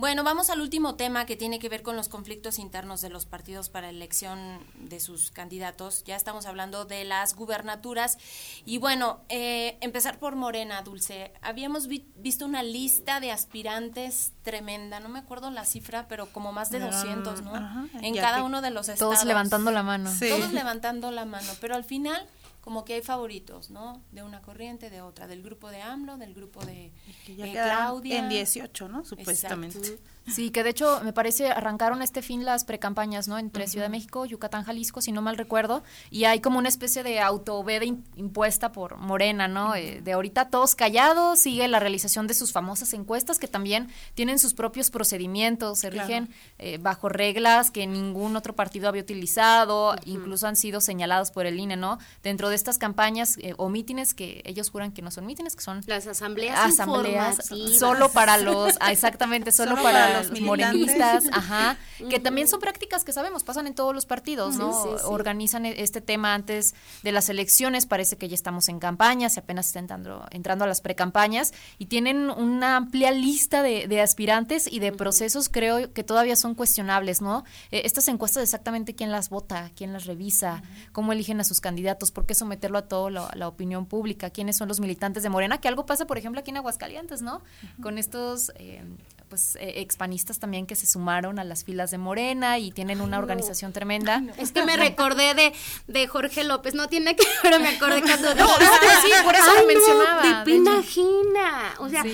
[0.00, 3.26] Bueno, vamos al último tema que tiene que ver con los conflictos internos de los
[3.26, 6.04] partidos para la elección de sus candidatos.
[6.04, 8.16] Ya estamos hablando de las gubernaturas.
[8.64, 11.34] Y bueno, eh, empezar por Morena, Dulce.
[11.42, 15.00] Habíamos visto una lista de aspirantes tremenda.
[15.00, 17.52] No me acuerdo la cifra, pero como más de 200, ¿no?
[18.00, 19.16] en cada uno de los estados.
[19.16, 20.10] Todos levantando la mano.
[20.18, 21.52] Todos levantando la mano.
[21.60, 22.26] Pero al final
[22.60, 24.02] como que hay favoritos, ¿no?
[24.12, 26.92] De una corriente, de otra, del grupo de AMLO, del grupo de
[27.26, 28.18] eh, Claudia.
[28.18, 29.04] En 18, ¿no?
[29.04, 29.98] Supuestamente.
[30.26, 33.38] Sí, que de hecho me parece arrancaron este fin las precampañas, ¿no?
[33.38, 37.02] Entre Ciudad de México, Yucatán, Jalisco, si no mal recuerdo, y hay como una especie
[37.02, 39.74] de autoveda impuesta por Morena, ¿no?
[39.74, 44.38] Eh, de ahorita todos callados, sigue la realización de sus famosas encuestas que también tienen
[44.38, 50.46] sus propios procedimientos, se rigen eh, bajo reglas que ningún otro partido había utilizado, incluso
[50.46, 51.98] han sido señalados por el INE, ¿no?
[52.22, 55.62] Dentro de estas campañas eh, o mítines que ellos juran que no son mítines, que
[55.62, 61.76] son las asambleas, asambleas solo para los, ah, exactamente, solo, para los morenistas, ajá,
[62.10, 64.70] que también son prácticas que sabemos, pasan en todos los partidos, ¿no?
[65.04, 69.40] Organizan e-, este tema antes de las elecciones, parece que ya estamos en campaña, se
[69.40, 74.78] apenas está entrando, entrando a las precampañas y tienen una amplia lista de, aspirantes y
[74.78, 77.44] de procesos, creo que todavía son cuestionables, ¿no?
[77.70, 82.10] E, estas encuestas exactamente quién las vota, quién las revisa, cómo eligen a sus candidatos,
[82.10, 85.68] por qué someterlo a toda la, opinión pública, quiénes son los militantes de Morena, que
[85.68, 87.42] algo pasa, por ejemplo, aquí en Aguascalientes, ¿no?
[87.82, 88.82] Con estos eh,
[89.30, 93.18] pues eh, expanistas también que se sumaron a las filas de Morena y tienen una
[93.18, 94.22] organización tremenda.
[94.36, 95.52] Es que me recordé de,
[95.86, 99.66] de Jorge López, no tiene que, pero me acordé cuando no, sí, por eso lo
[99.66, 100.44] mencionaba.
[100.44, 102.04] de, imagina, o sea,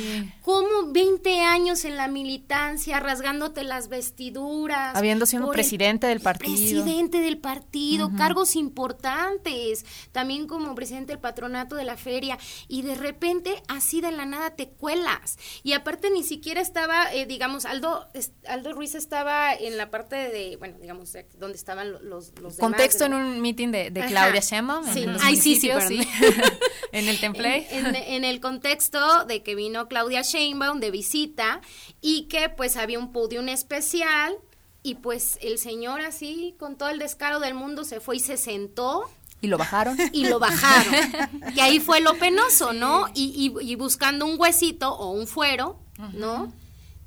[0.42, 4.94] como 20 años en la militancia, rasgándote las vestiduras.
[4.94, 6.52] Habiendo sido presidente del partido.
[6.54, 12.38] Presidente del partido, cargos importantes, también como presidente del patronato de la feria,
[12.68, 15.38] y de repente así de la nada te cuelas.
[15.62, 18.06] Y aparte ni siquiera estaba eh, digamos, Aldo,
[18.48, 23.14] Aldo Ruiz estaba en la parte de, bueno, digamos, donde estaban los, los Contexto en
[23.14, 24.84] un meeting de, Claudia Sheinbaum.
[24.92, 25.70] Sí, en sí, sí,
[26.92, 27.66] en el template.
[27.70, 31.60] En, el contexto de que vino Claudia Sheinbaum de visita
[32.00, 34.36] y que pues había un podium especial
[34.82, 38.36] y pues el señor así, con todo el descaro del mundo, se fue y se
[38.36, 39.10] sentó.
[39.40, 39.96] Y lo bajaron.
[40.12, 40.94] Y lo bajaron.
[41.54, 43.08] y ahí fue lo penoso, ¿no?
[43.14, 45.78] Y, y, y buscando un huesito o un fuero,
[46.12, 46.52] ¿no?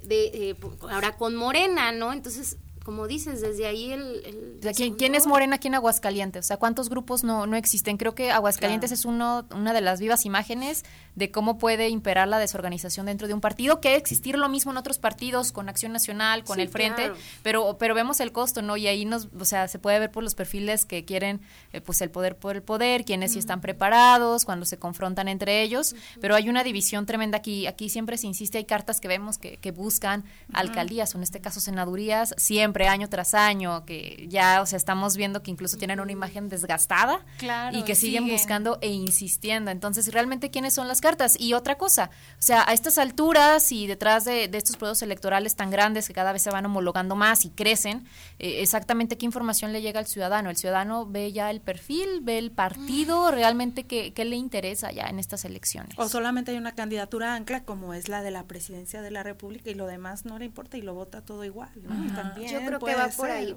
[0.03, 0.55] De, eh,
[0.89, 2.13] ahora con Morena, ¿no?
[2.13, 2.57] Entonces
[2.89, 4.59] como dices, desde ahí el...
[4.97, 6.45] ¿quién, es Morena aquí en Aguascalientes?
[6.45, 7.97] O sea, ¿cuántos grupos no, no existen?
[7.97, 10.83] Creo que Aguascalientes es uno, una de las vivas imágenes
[11.19, 14.77] de cómo puede imperar la desorganización dentro de un partido, que existir lo mismo en
[14.77, 17.11] otros partidos, con Acción Nacional, con el Frente,
[17.43, 18.77] pero, pero vemos el costo, ¿no?
[18.77, 21.41] Y ahí nos, o sea, se puede ver por los perfiles que quieren,
[21.73, 25.61] eh, pues, el poder por el poder, quienes sí están preparados, cuando se confrontan entre
[25.61, 27.67] ellos, pero hay una división tremenda aquí.
[27.67, 31.41] Aquí siempre se insiste, hay cartas que vemos que, que buscan alcaldías, o en este
[31.41, 35.99] caso senadurías, siempre año tras año, que ya, o sea, estamos viendo que incluso tienen
[35.99, 37.25] una imagen desgastada
[37.73, 39.69] y que siguen, buscando e insistiendo.
[39.69, 41.08] Entonces, realmente, ¿quiénes son las cartas?
[41.39, 45.71] Y otra cosa, o sea, a estas alturas y detrás de, estos procesos electorales tan
[45.71, 48.05] grandes que cada vez se van homologando más y crecen,
[48.37, 50.49] eh, exactamente qué información le llega al ciudadano.
[50.49, 53.35] El ciudadano ve ya el perfil, ve el partido, mm.
[53.35, 55.97] realmente qué, qué le interesa ya en estas elecciones.
[55.97, 59.69] O solamente hay una candidatura ancla como es la de la presidencia de la República
[59.69, 61.71] y lo demás no le importa y lo vota todo igual.
[62.15, 63.55] También creo que va por ahí.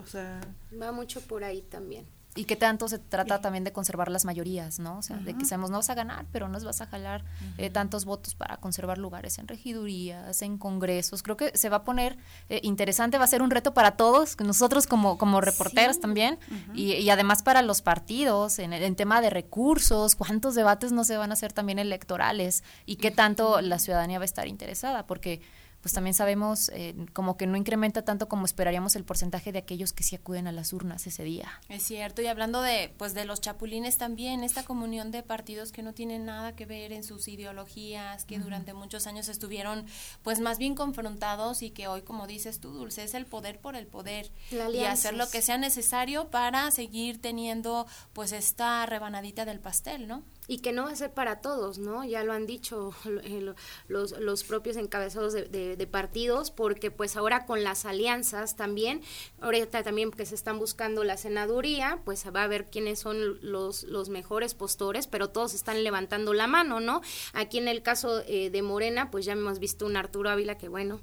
[0.80, 2.07] Va mucho por ahí también.
[2.35, 4.99] Y que tanto se trata también de conservar las mayorías, ¿no?
[4.99, 7.24] O sea, de que sabemos, no vas a ganar, pero nos vas a jalar
[7.59, 11.22] eh, tantos votos para conservar lugares en regidurías, en congresos.
[11.22, 12.16] Creo que se va a poner
[12.49, 16.39] eh, interesante, va a ser un reto para todos, nosotros como, como reporteros también,
[16.74, 21.30] y, además para los partidos, en, en tema de recursos, cuántos debates no se van
[21.30, 25.43] a hacer también electorales y qué tanto la ciudadanía va a estar interesada, porque
[25.83, 29.93] pues también sabemos eh, como que no incrementa tanto como esperaríamos el porcentaje de aquellos
[29.93, 31.61] que sí acuden a las urnas ese día.
[31.68, 35.83] Es cierto, y hablando de pues de los chapulines también, esta comunión de partidos que
[35.83, 39.85] no tienen nada que ver en sus ideologías, que durante muchos años estuvieron
[40.22, 43.74] pues más bien confrontados y que hoy como dices tú, Dulce, es el poder por
[43.74, 44.30] el poder
[44.72, 50.22] y hacer lo que sea necesario para seguir teniendo pues esta rebanadita del pastel, ¿no?
[50.49, 52.05] Y que no va a ser para todos, ¿no?
[52.05, 52.93] Ya lo han dicho
[53.24, 53.55] eh,
[53.88, 59.03] los, los propios encabezados de, partidos, porque pues ahora con las alianzas también,
[59.40, 63.82] ahorita también que se están buscando la senaduría, pues va a ver quiénes son los,
[63.84, 67.03] los mejores postores, pero todos están levantando la mano, ¿no?
[67.34, 70.68] Aquí en el caso eh, de Morena, pues ya hemos visto un Arturo Ávila que
[70.68, 71.01] bueno,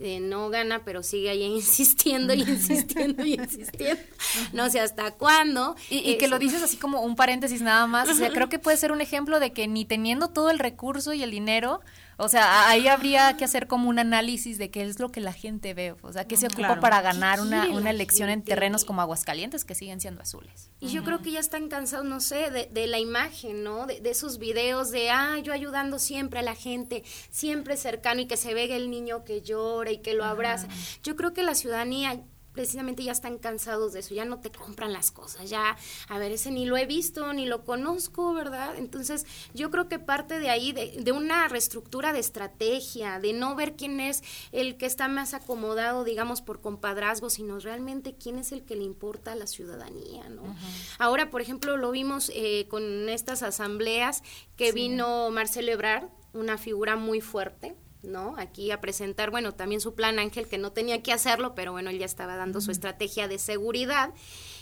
[0.00, 4.00] eh, no gana, pero sigue ahí insistiendo y insistiendo y insistiendo,
[4.52, 5.74] no sé hasta cuándo.
[5.90, 8.76] Y, que lo dices así como un paréntesis nada más, o sea, creo que puede
[8.76, 11.80] ser un ejemplo de que ni teniendo todo el recurso y el dinero,
[12.20, 15.32] o sea, ahí habría que hacer como un análisis de qué es lo que la
[15.32, 19.00] gente ve, o sea, qué se ocupa para ganar una, una elección en terrenos como
[19.00, 20.70] Aguascalientes que siguen siendo azules.
[20.80, 23.86] Y yo creo que ya están cansados, no sé, de, de la imagen, ¿no?
[23.86, 28.26] De, de, esos videos de, ah, yo ayudando siempre a la gente, siempre cercano y
[28.26, 30.68] que se ve el niño que llora y que lo abraza.
[31.02, 32.22] Yo creo que la ciudadanía
[32.58, 35.76] precisamente ya están cansados de eso, ya no te compran las cosas, ya,
[36.08, 38.74] a ver, ese ni lo he visto, ni lo conozco, ¿verdad?
[38.76, 43.76] Entonces, yo creo que parte de ahí, de, una reestructura de estrategia, de no ver
[43.76, 48.64] quién es el que está más acomodado, digamos, por compadrazgo, sino realmente quién es el
[48.64, 50.42] que le importa a la ciudadanía, ¿no?
[50.98, 54.24] Ahora, por ejemplo, lo vimos eh, con estas asambleas
[54.56, 58.34] que vino Marcelo Ebrard, una figura muy fuerte, ¿no?
[58.38, 61.90] Aquí a presentar, bueno, también su plan Ángel, que no tenía que hacerlo, pero bueno,
[61.90, 64.12] él ya estaba dando su estrategia de seguridad.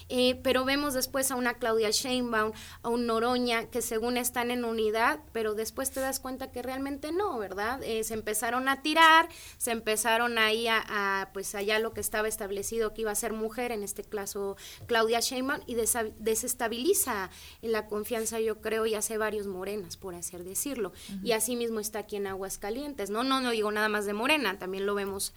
[0.08, 2.52] Eh, pero vemos después a una Claudia Sheinbaum,
[2.82, 7.10] a un Noroña, que según están en unidad, pero después te das cuenta que realmente
[7.12, 7.82] no, ¿verdad?
[7.82, 9.28] Eh, se empezaron a tirar,
[9.58, 13.72] se empezaron ahí a, pues allá lo que estaba establecido que iba a ser mujer,
[13.72, 17.30] en este caso Claudia Sheinbaum, y desestabiliza
[17.62, 20.92] la confianza, yo creo, y hace varios morenas, por así decirlo.
[21.22, 23.24] Y así mismo está aquí en Aguascalientes, ¿no?
[23.24, 25.32] No, no digo nada más de morena, también lo vemos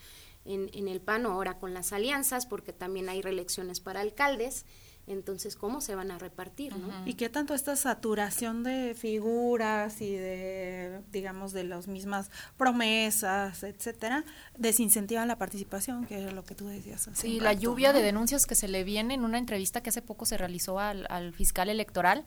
[0.50, 4.66] en, en el PAN ahora con las alianzas, porque también hay reelecciones para alcaldes
[5.12, 7.06] entonces cómo se van a repartir, ¿no?
[7.06, 14.24] Y qué tanto esta saturación de figuras y de, digamos, de las mismas promesas, etcétera,
[14.56, 17.08] desincentivan la participación, que es lo que tú decías.
[17.14, 20.26] Sí, la lluvia de denuncias que se le viene en una entrevista que hace poco
[20.26, 22.24] se realizó al, fiscal electoral,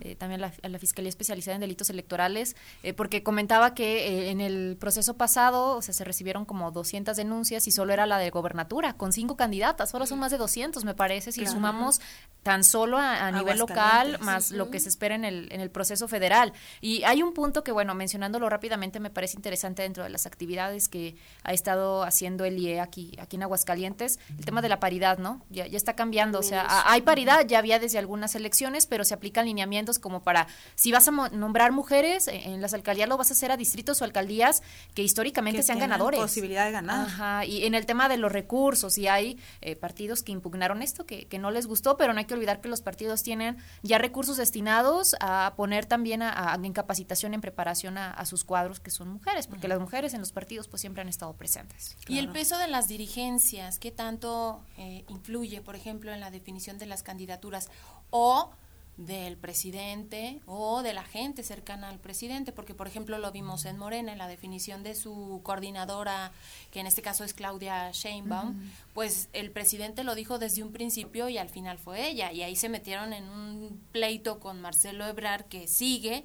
[0.00, 4.40] eh, también a la, Fiscalía Especializada en Delitos Electorales, eh, porque comentaba que eh, en
[4.40, 8.30] el proceso pasado, o sea, se recibieron como 200 denuncias y solo era la de
[8.30, 12.00] gobernatura, con cinco candidatas, ahora son más de 200, me parece, si sumamos
[12.44, 16.06] tan solo a, nivel local, más lo que se espera en el, en el proceso
[16.06, 16.52] federal.
[16.82, 20.90] Y hay un punto que, bueno, mencionándolo rápidamente, me parece interesante dentro de las actividades
[20.90, 25.16] que ha estado haciendo el IE aquí, aquí en Aguascalientes, el tema de la paridad,
[25.16, 25.42] ¿no?
[25.48, 29.14] Ya, ya está cambiando, o sea, hay paridad, ya había desde algunas elecciones, pero se
[29.14, 33.30] aplican lineamientos como para, si vas a nombrar mujeres eh, en las alcaldías, lo vas
[33.30, 34.62] a hacer a distritos o alcaldías
[34.94, 36.20] que históricamente sean ganadores.
[36.20, 37.06] posibilidad de ganar.
[37.06, 41.06] Ajá, y en el tema de los recursos, y hay eh, partidos que impugnaron esto,
[41.06, 43.98] que, que no les gustó, pero no hay que olvidar que los partidos tienen ya
[43.98, 49.08] recursos destinados a poner también a, en capacitación, en preparación a, sus cuadros que son
[49.08, 51.96] mujeres, porque las mujeres en los partidos pues siempre han estado presentes.
[52.08, 56.78] Y el peso de las dirigencias, ¿qué tanto eh, influye, por ejemplo, en la definición
[56.78, 57.70] de las candidaturas?
[58.10, 58.50] O
[58.96, 63.76] del presidente o de la gente cercana al presidente, porque por ejemplo lo vimos en
[63.76, 66.32] Morena, en la definición de su coordinadora,
[66.70, 71.28] que en este caso es Claudia Sheinbaum, pues el presidente lo dijo desde un principio
[71.28, 75.46] y al final fue ella, y ahí se metieron en un pleito con Marcelo Ebrard
[75.46, 76.24] que sigue,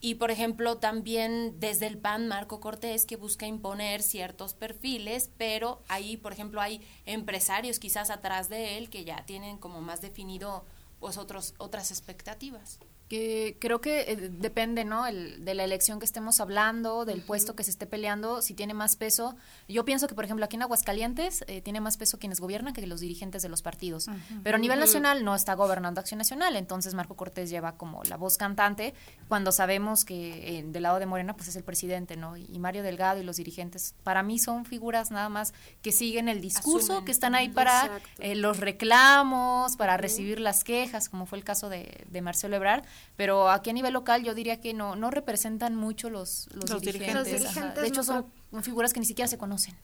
[0.00, 5.82] y por ejemplo también desde el PAN Marco Cortés que busca imponer ciertos perfiles, pero
[5.88, 10.64] ahí por ejemplo hay empresarios quizás atrás de él que ya tienen como más definido
[11.04, 12.78] pues otros, otras expectativas.
[13.08, 15.06] Que creo que eh, depende, ¿no?
[15.06, 18.72] El, de la elección que estemos hablando, del puesto que se esté peleando, si tiene
[18.72, 19.36] más peso.
[19.68, 22.86] Yo pienso que, por ejemplo, aquí en Aguascalientes eh, tiene más peso quienes gobiernan que
[22.86, 24.06] los dirigentes de los partidos.
[24.42, 28.16] Pero a nivel nacional no está gobernando Acción Nacional, entonces Marco Cortés lleva como la
[28.16, 28.94] voz cantante
[29.28, 32.36] cuando sabemos que eh, del lado de Morena pues es el presidente, ¿no?
[32.36, 35.52] Y, Mario Delgado y los dirigentes, para mí son figuras nada más
[35.82, 38.00] que siguen el discurso, que están ahí para
[38.36, 42.84] los reclamos, para recibir las quejas, como fue el caso de, de Marcelo Ebrard
[43.16, 47.54] pero aquí a nivel local yo diría que no, no representan mucho los, los, dirigentes.
[47.74, 48.26] De hecho, son
[48.62, 49.76] figuras que ni siquiera se conocen.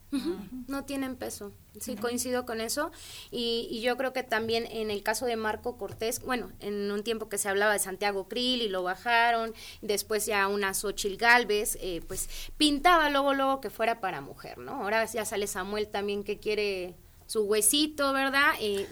[0.66, 1.52] No tienen peso.
[1.80, 2.90] Sí, coincido con eso.
[3.30, 7.02] Y, y, yo creo que también en el caso de Marco Cortés, bueno, en un
[7.02, 11.78] tiempo que se hablaba de Santiago Krill y lo bajaron, después ya una Xochil Galvez,
[11.80, 14.82] eh, pues pintaba luego, luego que fuera para mujer, ¿no?
[14.82, 16.96] Ahora ya sale Samuel también que quiere
[17.30, 18.54] su huesito, ¿verdad?
[18.58, 18.88] Eh,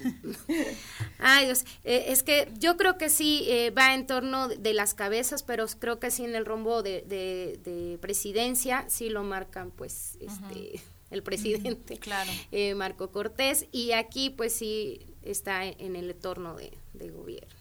[1.18, 4.94] ay Dios, eh, es que yo creo que sí eh, va en torno de las
[4.94, 10.18] cabezas, pero creo que sí en el rombo de, de, presidencia sí lo marcan pues
[10.20, 10.80] este
[11.10, 12.30] el presidente, claro.
[12.76, 17.52] Marco Cortés, y aquí pues sí está en el entorno de, de gobierno.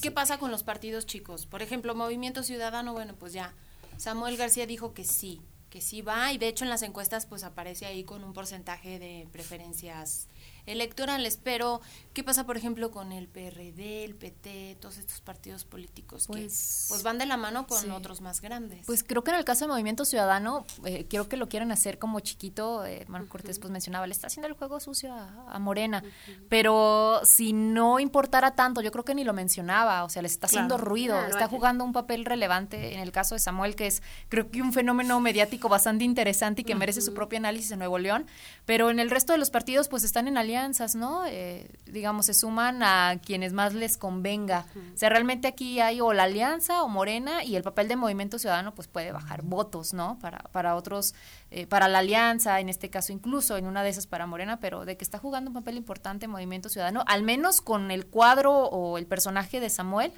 [0.00, 1.44] ¿Qué pasa con los partidos chicos?
[1.44, 3.52] Por ejemplo, Movimiento Ciudadano, bueno, pues ya,
[3.98, 7.44] Samuel García dijo que sí, que sí va y de hecho en las encuestas pues
[7.44, 10.28] aparece ahí con un porcentaje de preferencias
[10.66, 11.80] electorales, pero
[12.12, 16.88] ¿qué pasa por ejemplo con el PRD, el PT, todos estos partidos políticos pues, que
[16.90, 18.86] pues van de la mano con otros más grandes?
[18.86, 21.98] Pues creo que en el caso del Movimiento Ciudadano, eh, creo que lo quieren hacer
[21.98, 26.02] como chiquito, eh, Marco Cortés pues mencionaba, le está haciendo el juego sucio a, Morena,
[26.48, 30.46] pero si no importara tanto, yo creo que ni lo mencionaba, o sea, le está
[30.46, 34.50] haciendo ruido, está jugando un papel relevante en el caso de Samuel, que es creo
[34.50, 38.26] que un fenómeno mediático bastante interesante y que merece su propio análisis en Nuevo León,
[38.64, 41.24] pero en el resto de los partidos pues están en alianza alianzas, ¿no?
[41.26, 44.66] Eh, digamos, se suman a quienes más les convenga.
[44.94, 48.38] O sea, realmente aquí hay o la alianza o Morena y el papel de Movimiento
[48.38, 50.18] Ciudadano pues puede bajar votos, ¿no?
[50.18, 51.14] Para, para otros,
[51.50, 54.84] eh, para la alianza, en este caso incluso, en una de esas para Morena, pero
[54.84, 58.98] de que está jugando un papel importante Movimiento Ciudadano, al menos con el cuadro o
[58.98, 60.12] el personaje de Samuel,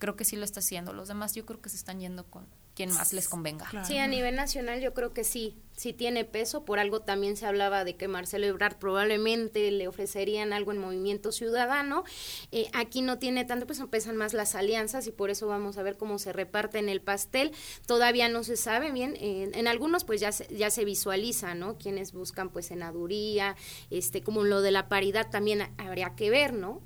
[0.00, 0.92] creo que sí lo está haciendo.
[0.92, 3.68] Los demás yo creo que se están yendo con quien más les convenga.
[3.84, 6.64] Sí, a nivel nacional yo creo que sí, sí tiene peso.
[6.64, 11.30] Por algo también se hablaba de que Marcelo Ebrard probablemente le ofrecerían algo en Movimiento
[11.30, 12.04] Ciudadano.
[12.50, 15.82] Eh, aquí no tiene tanto peso, pesan más las alianzas y por eso vamos a
[15.82, 17.52] ver cómo se reparte en el pastel.
[17.86, 19.14] Todavía no se sabe bien.
[19.20, 21.76] en algunos pues ya se, ya se visualiza, ¿no?
[21.76, 23.54] Quienes buscan pues senaduría,
[23.90, 26.80] este, como lo de la paridad también habría que ver, ¿no?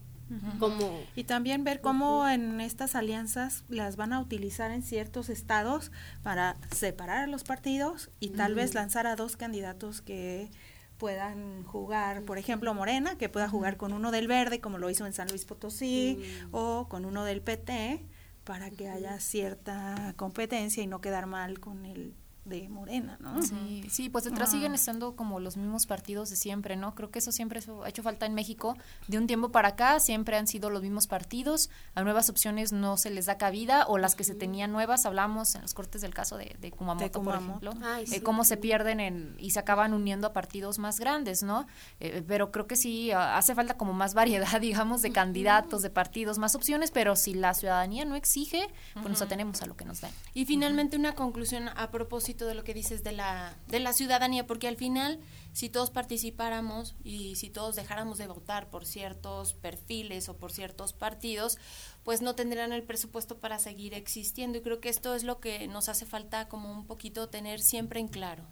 [1.14, 6.56] Y también ver cómo en estas alianzas las van a utilizar en ciertos estados para
[6.70, 10.50] separar a los partidos y tal vez lanzar a dos candidatos que
[10.98, 15.06] puedan jugar, por ejemplo, Morena, que pueda jugar con uno del Verde, como lo hizo
[15.06, 16.22] en San Luis Potosí,
[16.52, 18.00] o con uno del PT,
[18.44, 22.14] para que haya cierta competencia y no quedar mal con el
[22.44, 23.42] de Morena, ¿no?
[23.42, 26.94] Sí, sí, pues detrás siguen estando como los mismos partidos de siempre, ¿no?
[26.94, 28.76] Creo que eso siempre ha hecho falta en México.
[29.08, 32.96] De un tiempo para acá siempre han sido los mismos partidos, a nuevas opciones no
[32.98, 36.12] se les da cabida o las que se tenían nuevas, hablamos en los cortes del
[36.12, 37.72] caso de, de Kumamoto, por ejemplo,
[38.12, 41.66] eh, cómo se pierden en, y se acaban uniendo a partidos más grandes, ¿no?
[42.00, 46.38] Eh, pero creo que sí, hace falta como más variedad, digamos, de candidatos, de partidos,
[46.38, 50.02] más opciones, pero si la ciudadanía no exige, pues nos atenemos a lo que nos
[50.02, 50.10] den.
[50.34, 54.46] Y finalmente una conclusión a propósito de lo que dices de la, de la ciudadanía,
[54.46, 55.20] porque al final,
[55.52, 60.92] si todos participáramos y si todos dejáramos de votar por ciertos perfiles o por ciertos
[60.92, 61.58] partidos,
[62.02, 64.58] pues no tendrían el presupuesto para seguir existiendo.
[64.58, 68.00] Y creo que esto es lo que nos hace falta como un poquito tener siempre
[68.00, 68.44] en claro.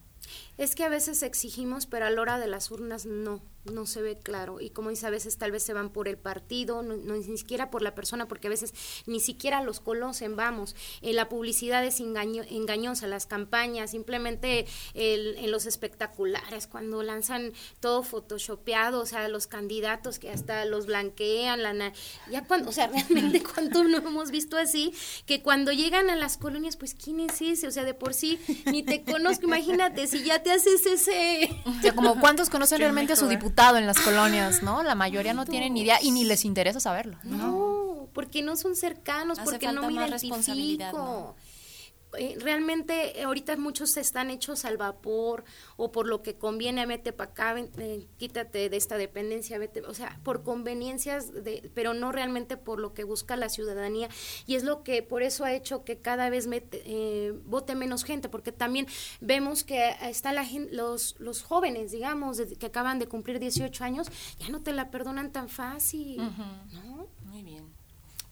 [0.56, 4.02] Es que a veces exigimos, pero a la hora de las urnas no no se
[4.02, 4.60] ve claro.
[4.60, 7.70] Y como dice a veces tal vez se van por el partido no, ni siquiera
[7.70, 8.74] por la persona porque a veces
[9.06, 10.74] ni siquiera los conocen vamos.
[11.00, 18.02] Eh, la publicidad es engaño, engañosa las campañas simplemente en los espectaculares cuando lanzan todo
[18.02, 21.92] photoshopeado o sea los candidatos que hasta los blanquean la
[22.30, 24.92] ya cuando o sea realmente cuánto no hemos visto así
[25.26, 28.38] que cuando llegan a las colonias pues quién es ese o sea de por sí
[28.66, 33.12] ni te conozco imagínate si ya te haces ese o sea como cuántos conocen realmente
[33.12, 34.82] a su diputado en las colonias, ¿no?
[34.82, 37.16] La mayoría no tienen ni idea y ni les interesa saberlo.
[37.22, 41.34] No, porque no son cercanos, porque no me identifico.
[42.18, 45.44] Eh, realmente eh, ahorita muchos están hechos al vapor
[45.76, 49.94] o por lo que conviene, vete para acá, eh, quítate de esta dependencia, vete, o
[49.94, 54.08] sea, por conveniencias, de, pero no realmente por lo que busca la ciudadanía.
[54.46, 56.48] Y es lo que por eso ha hecho que cada vez
[57.44, 58.86] vote menos gente, porque también
[59.20, 64.08] vemos que están la los, los jóvenes, digamos, que acaban de cumplir 18 años,
[64.38, 67.08] ya no te la perdonan tan fácil, ¿no?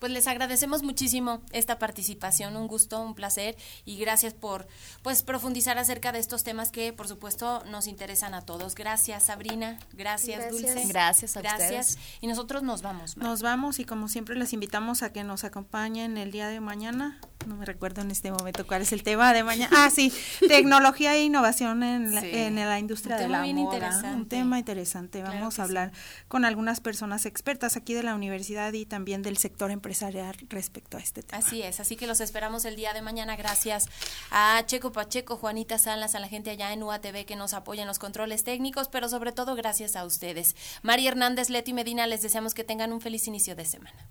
[0.00, 4.66] Pues les agradecemos muchísimo esta participación, un gusto, un placer y gracias por
[5.02, 8.74] pues profundizar acerca de estos temas que por supuesto nos interesan a todos.
[8.74, 10.86] Gracias Sabrina, gracias, Dulce.
[10.86, 11.98] Gracias a gracias.
[12.20, 13.16] Y nosotros nos vamos.
[13.16, 17.20] Nos vamos y como siempre les invitamos a que nos acompañen el día de mañana.
[17.46, 19.70] No me recuerdo en este momento cuál es el tema de mañana.
[19.74, 20.12] Ah, sí,
[20.48, 24.12] tecnología e innovación en la, en la industria de la moda.
[24.14, 25.22] Un tema interesante.
[25.22, 25.92] Vamos a hablar
[26.28, 31.00] con algunas personas expertas aquí de la universidad y también del sector empresarial respecto a
[31.00, 31.38] este tema.
[31.38, 33.36] Así es, así que los esperamos el día de mañana.
[33.36, 33.88] Gracias
[34.30, 37.88] a Checo Pacheco, Juanita Salas, a la gente allá en UATV que nos apoya en
[37.88, 40.56] los controles técnicos, pero sobre todo gracias a ustedes.
[40.82, 44.10] María Hernández, Leti Medina, les deseamos que tengan un feliz inicio de semana.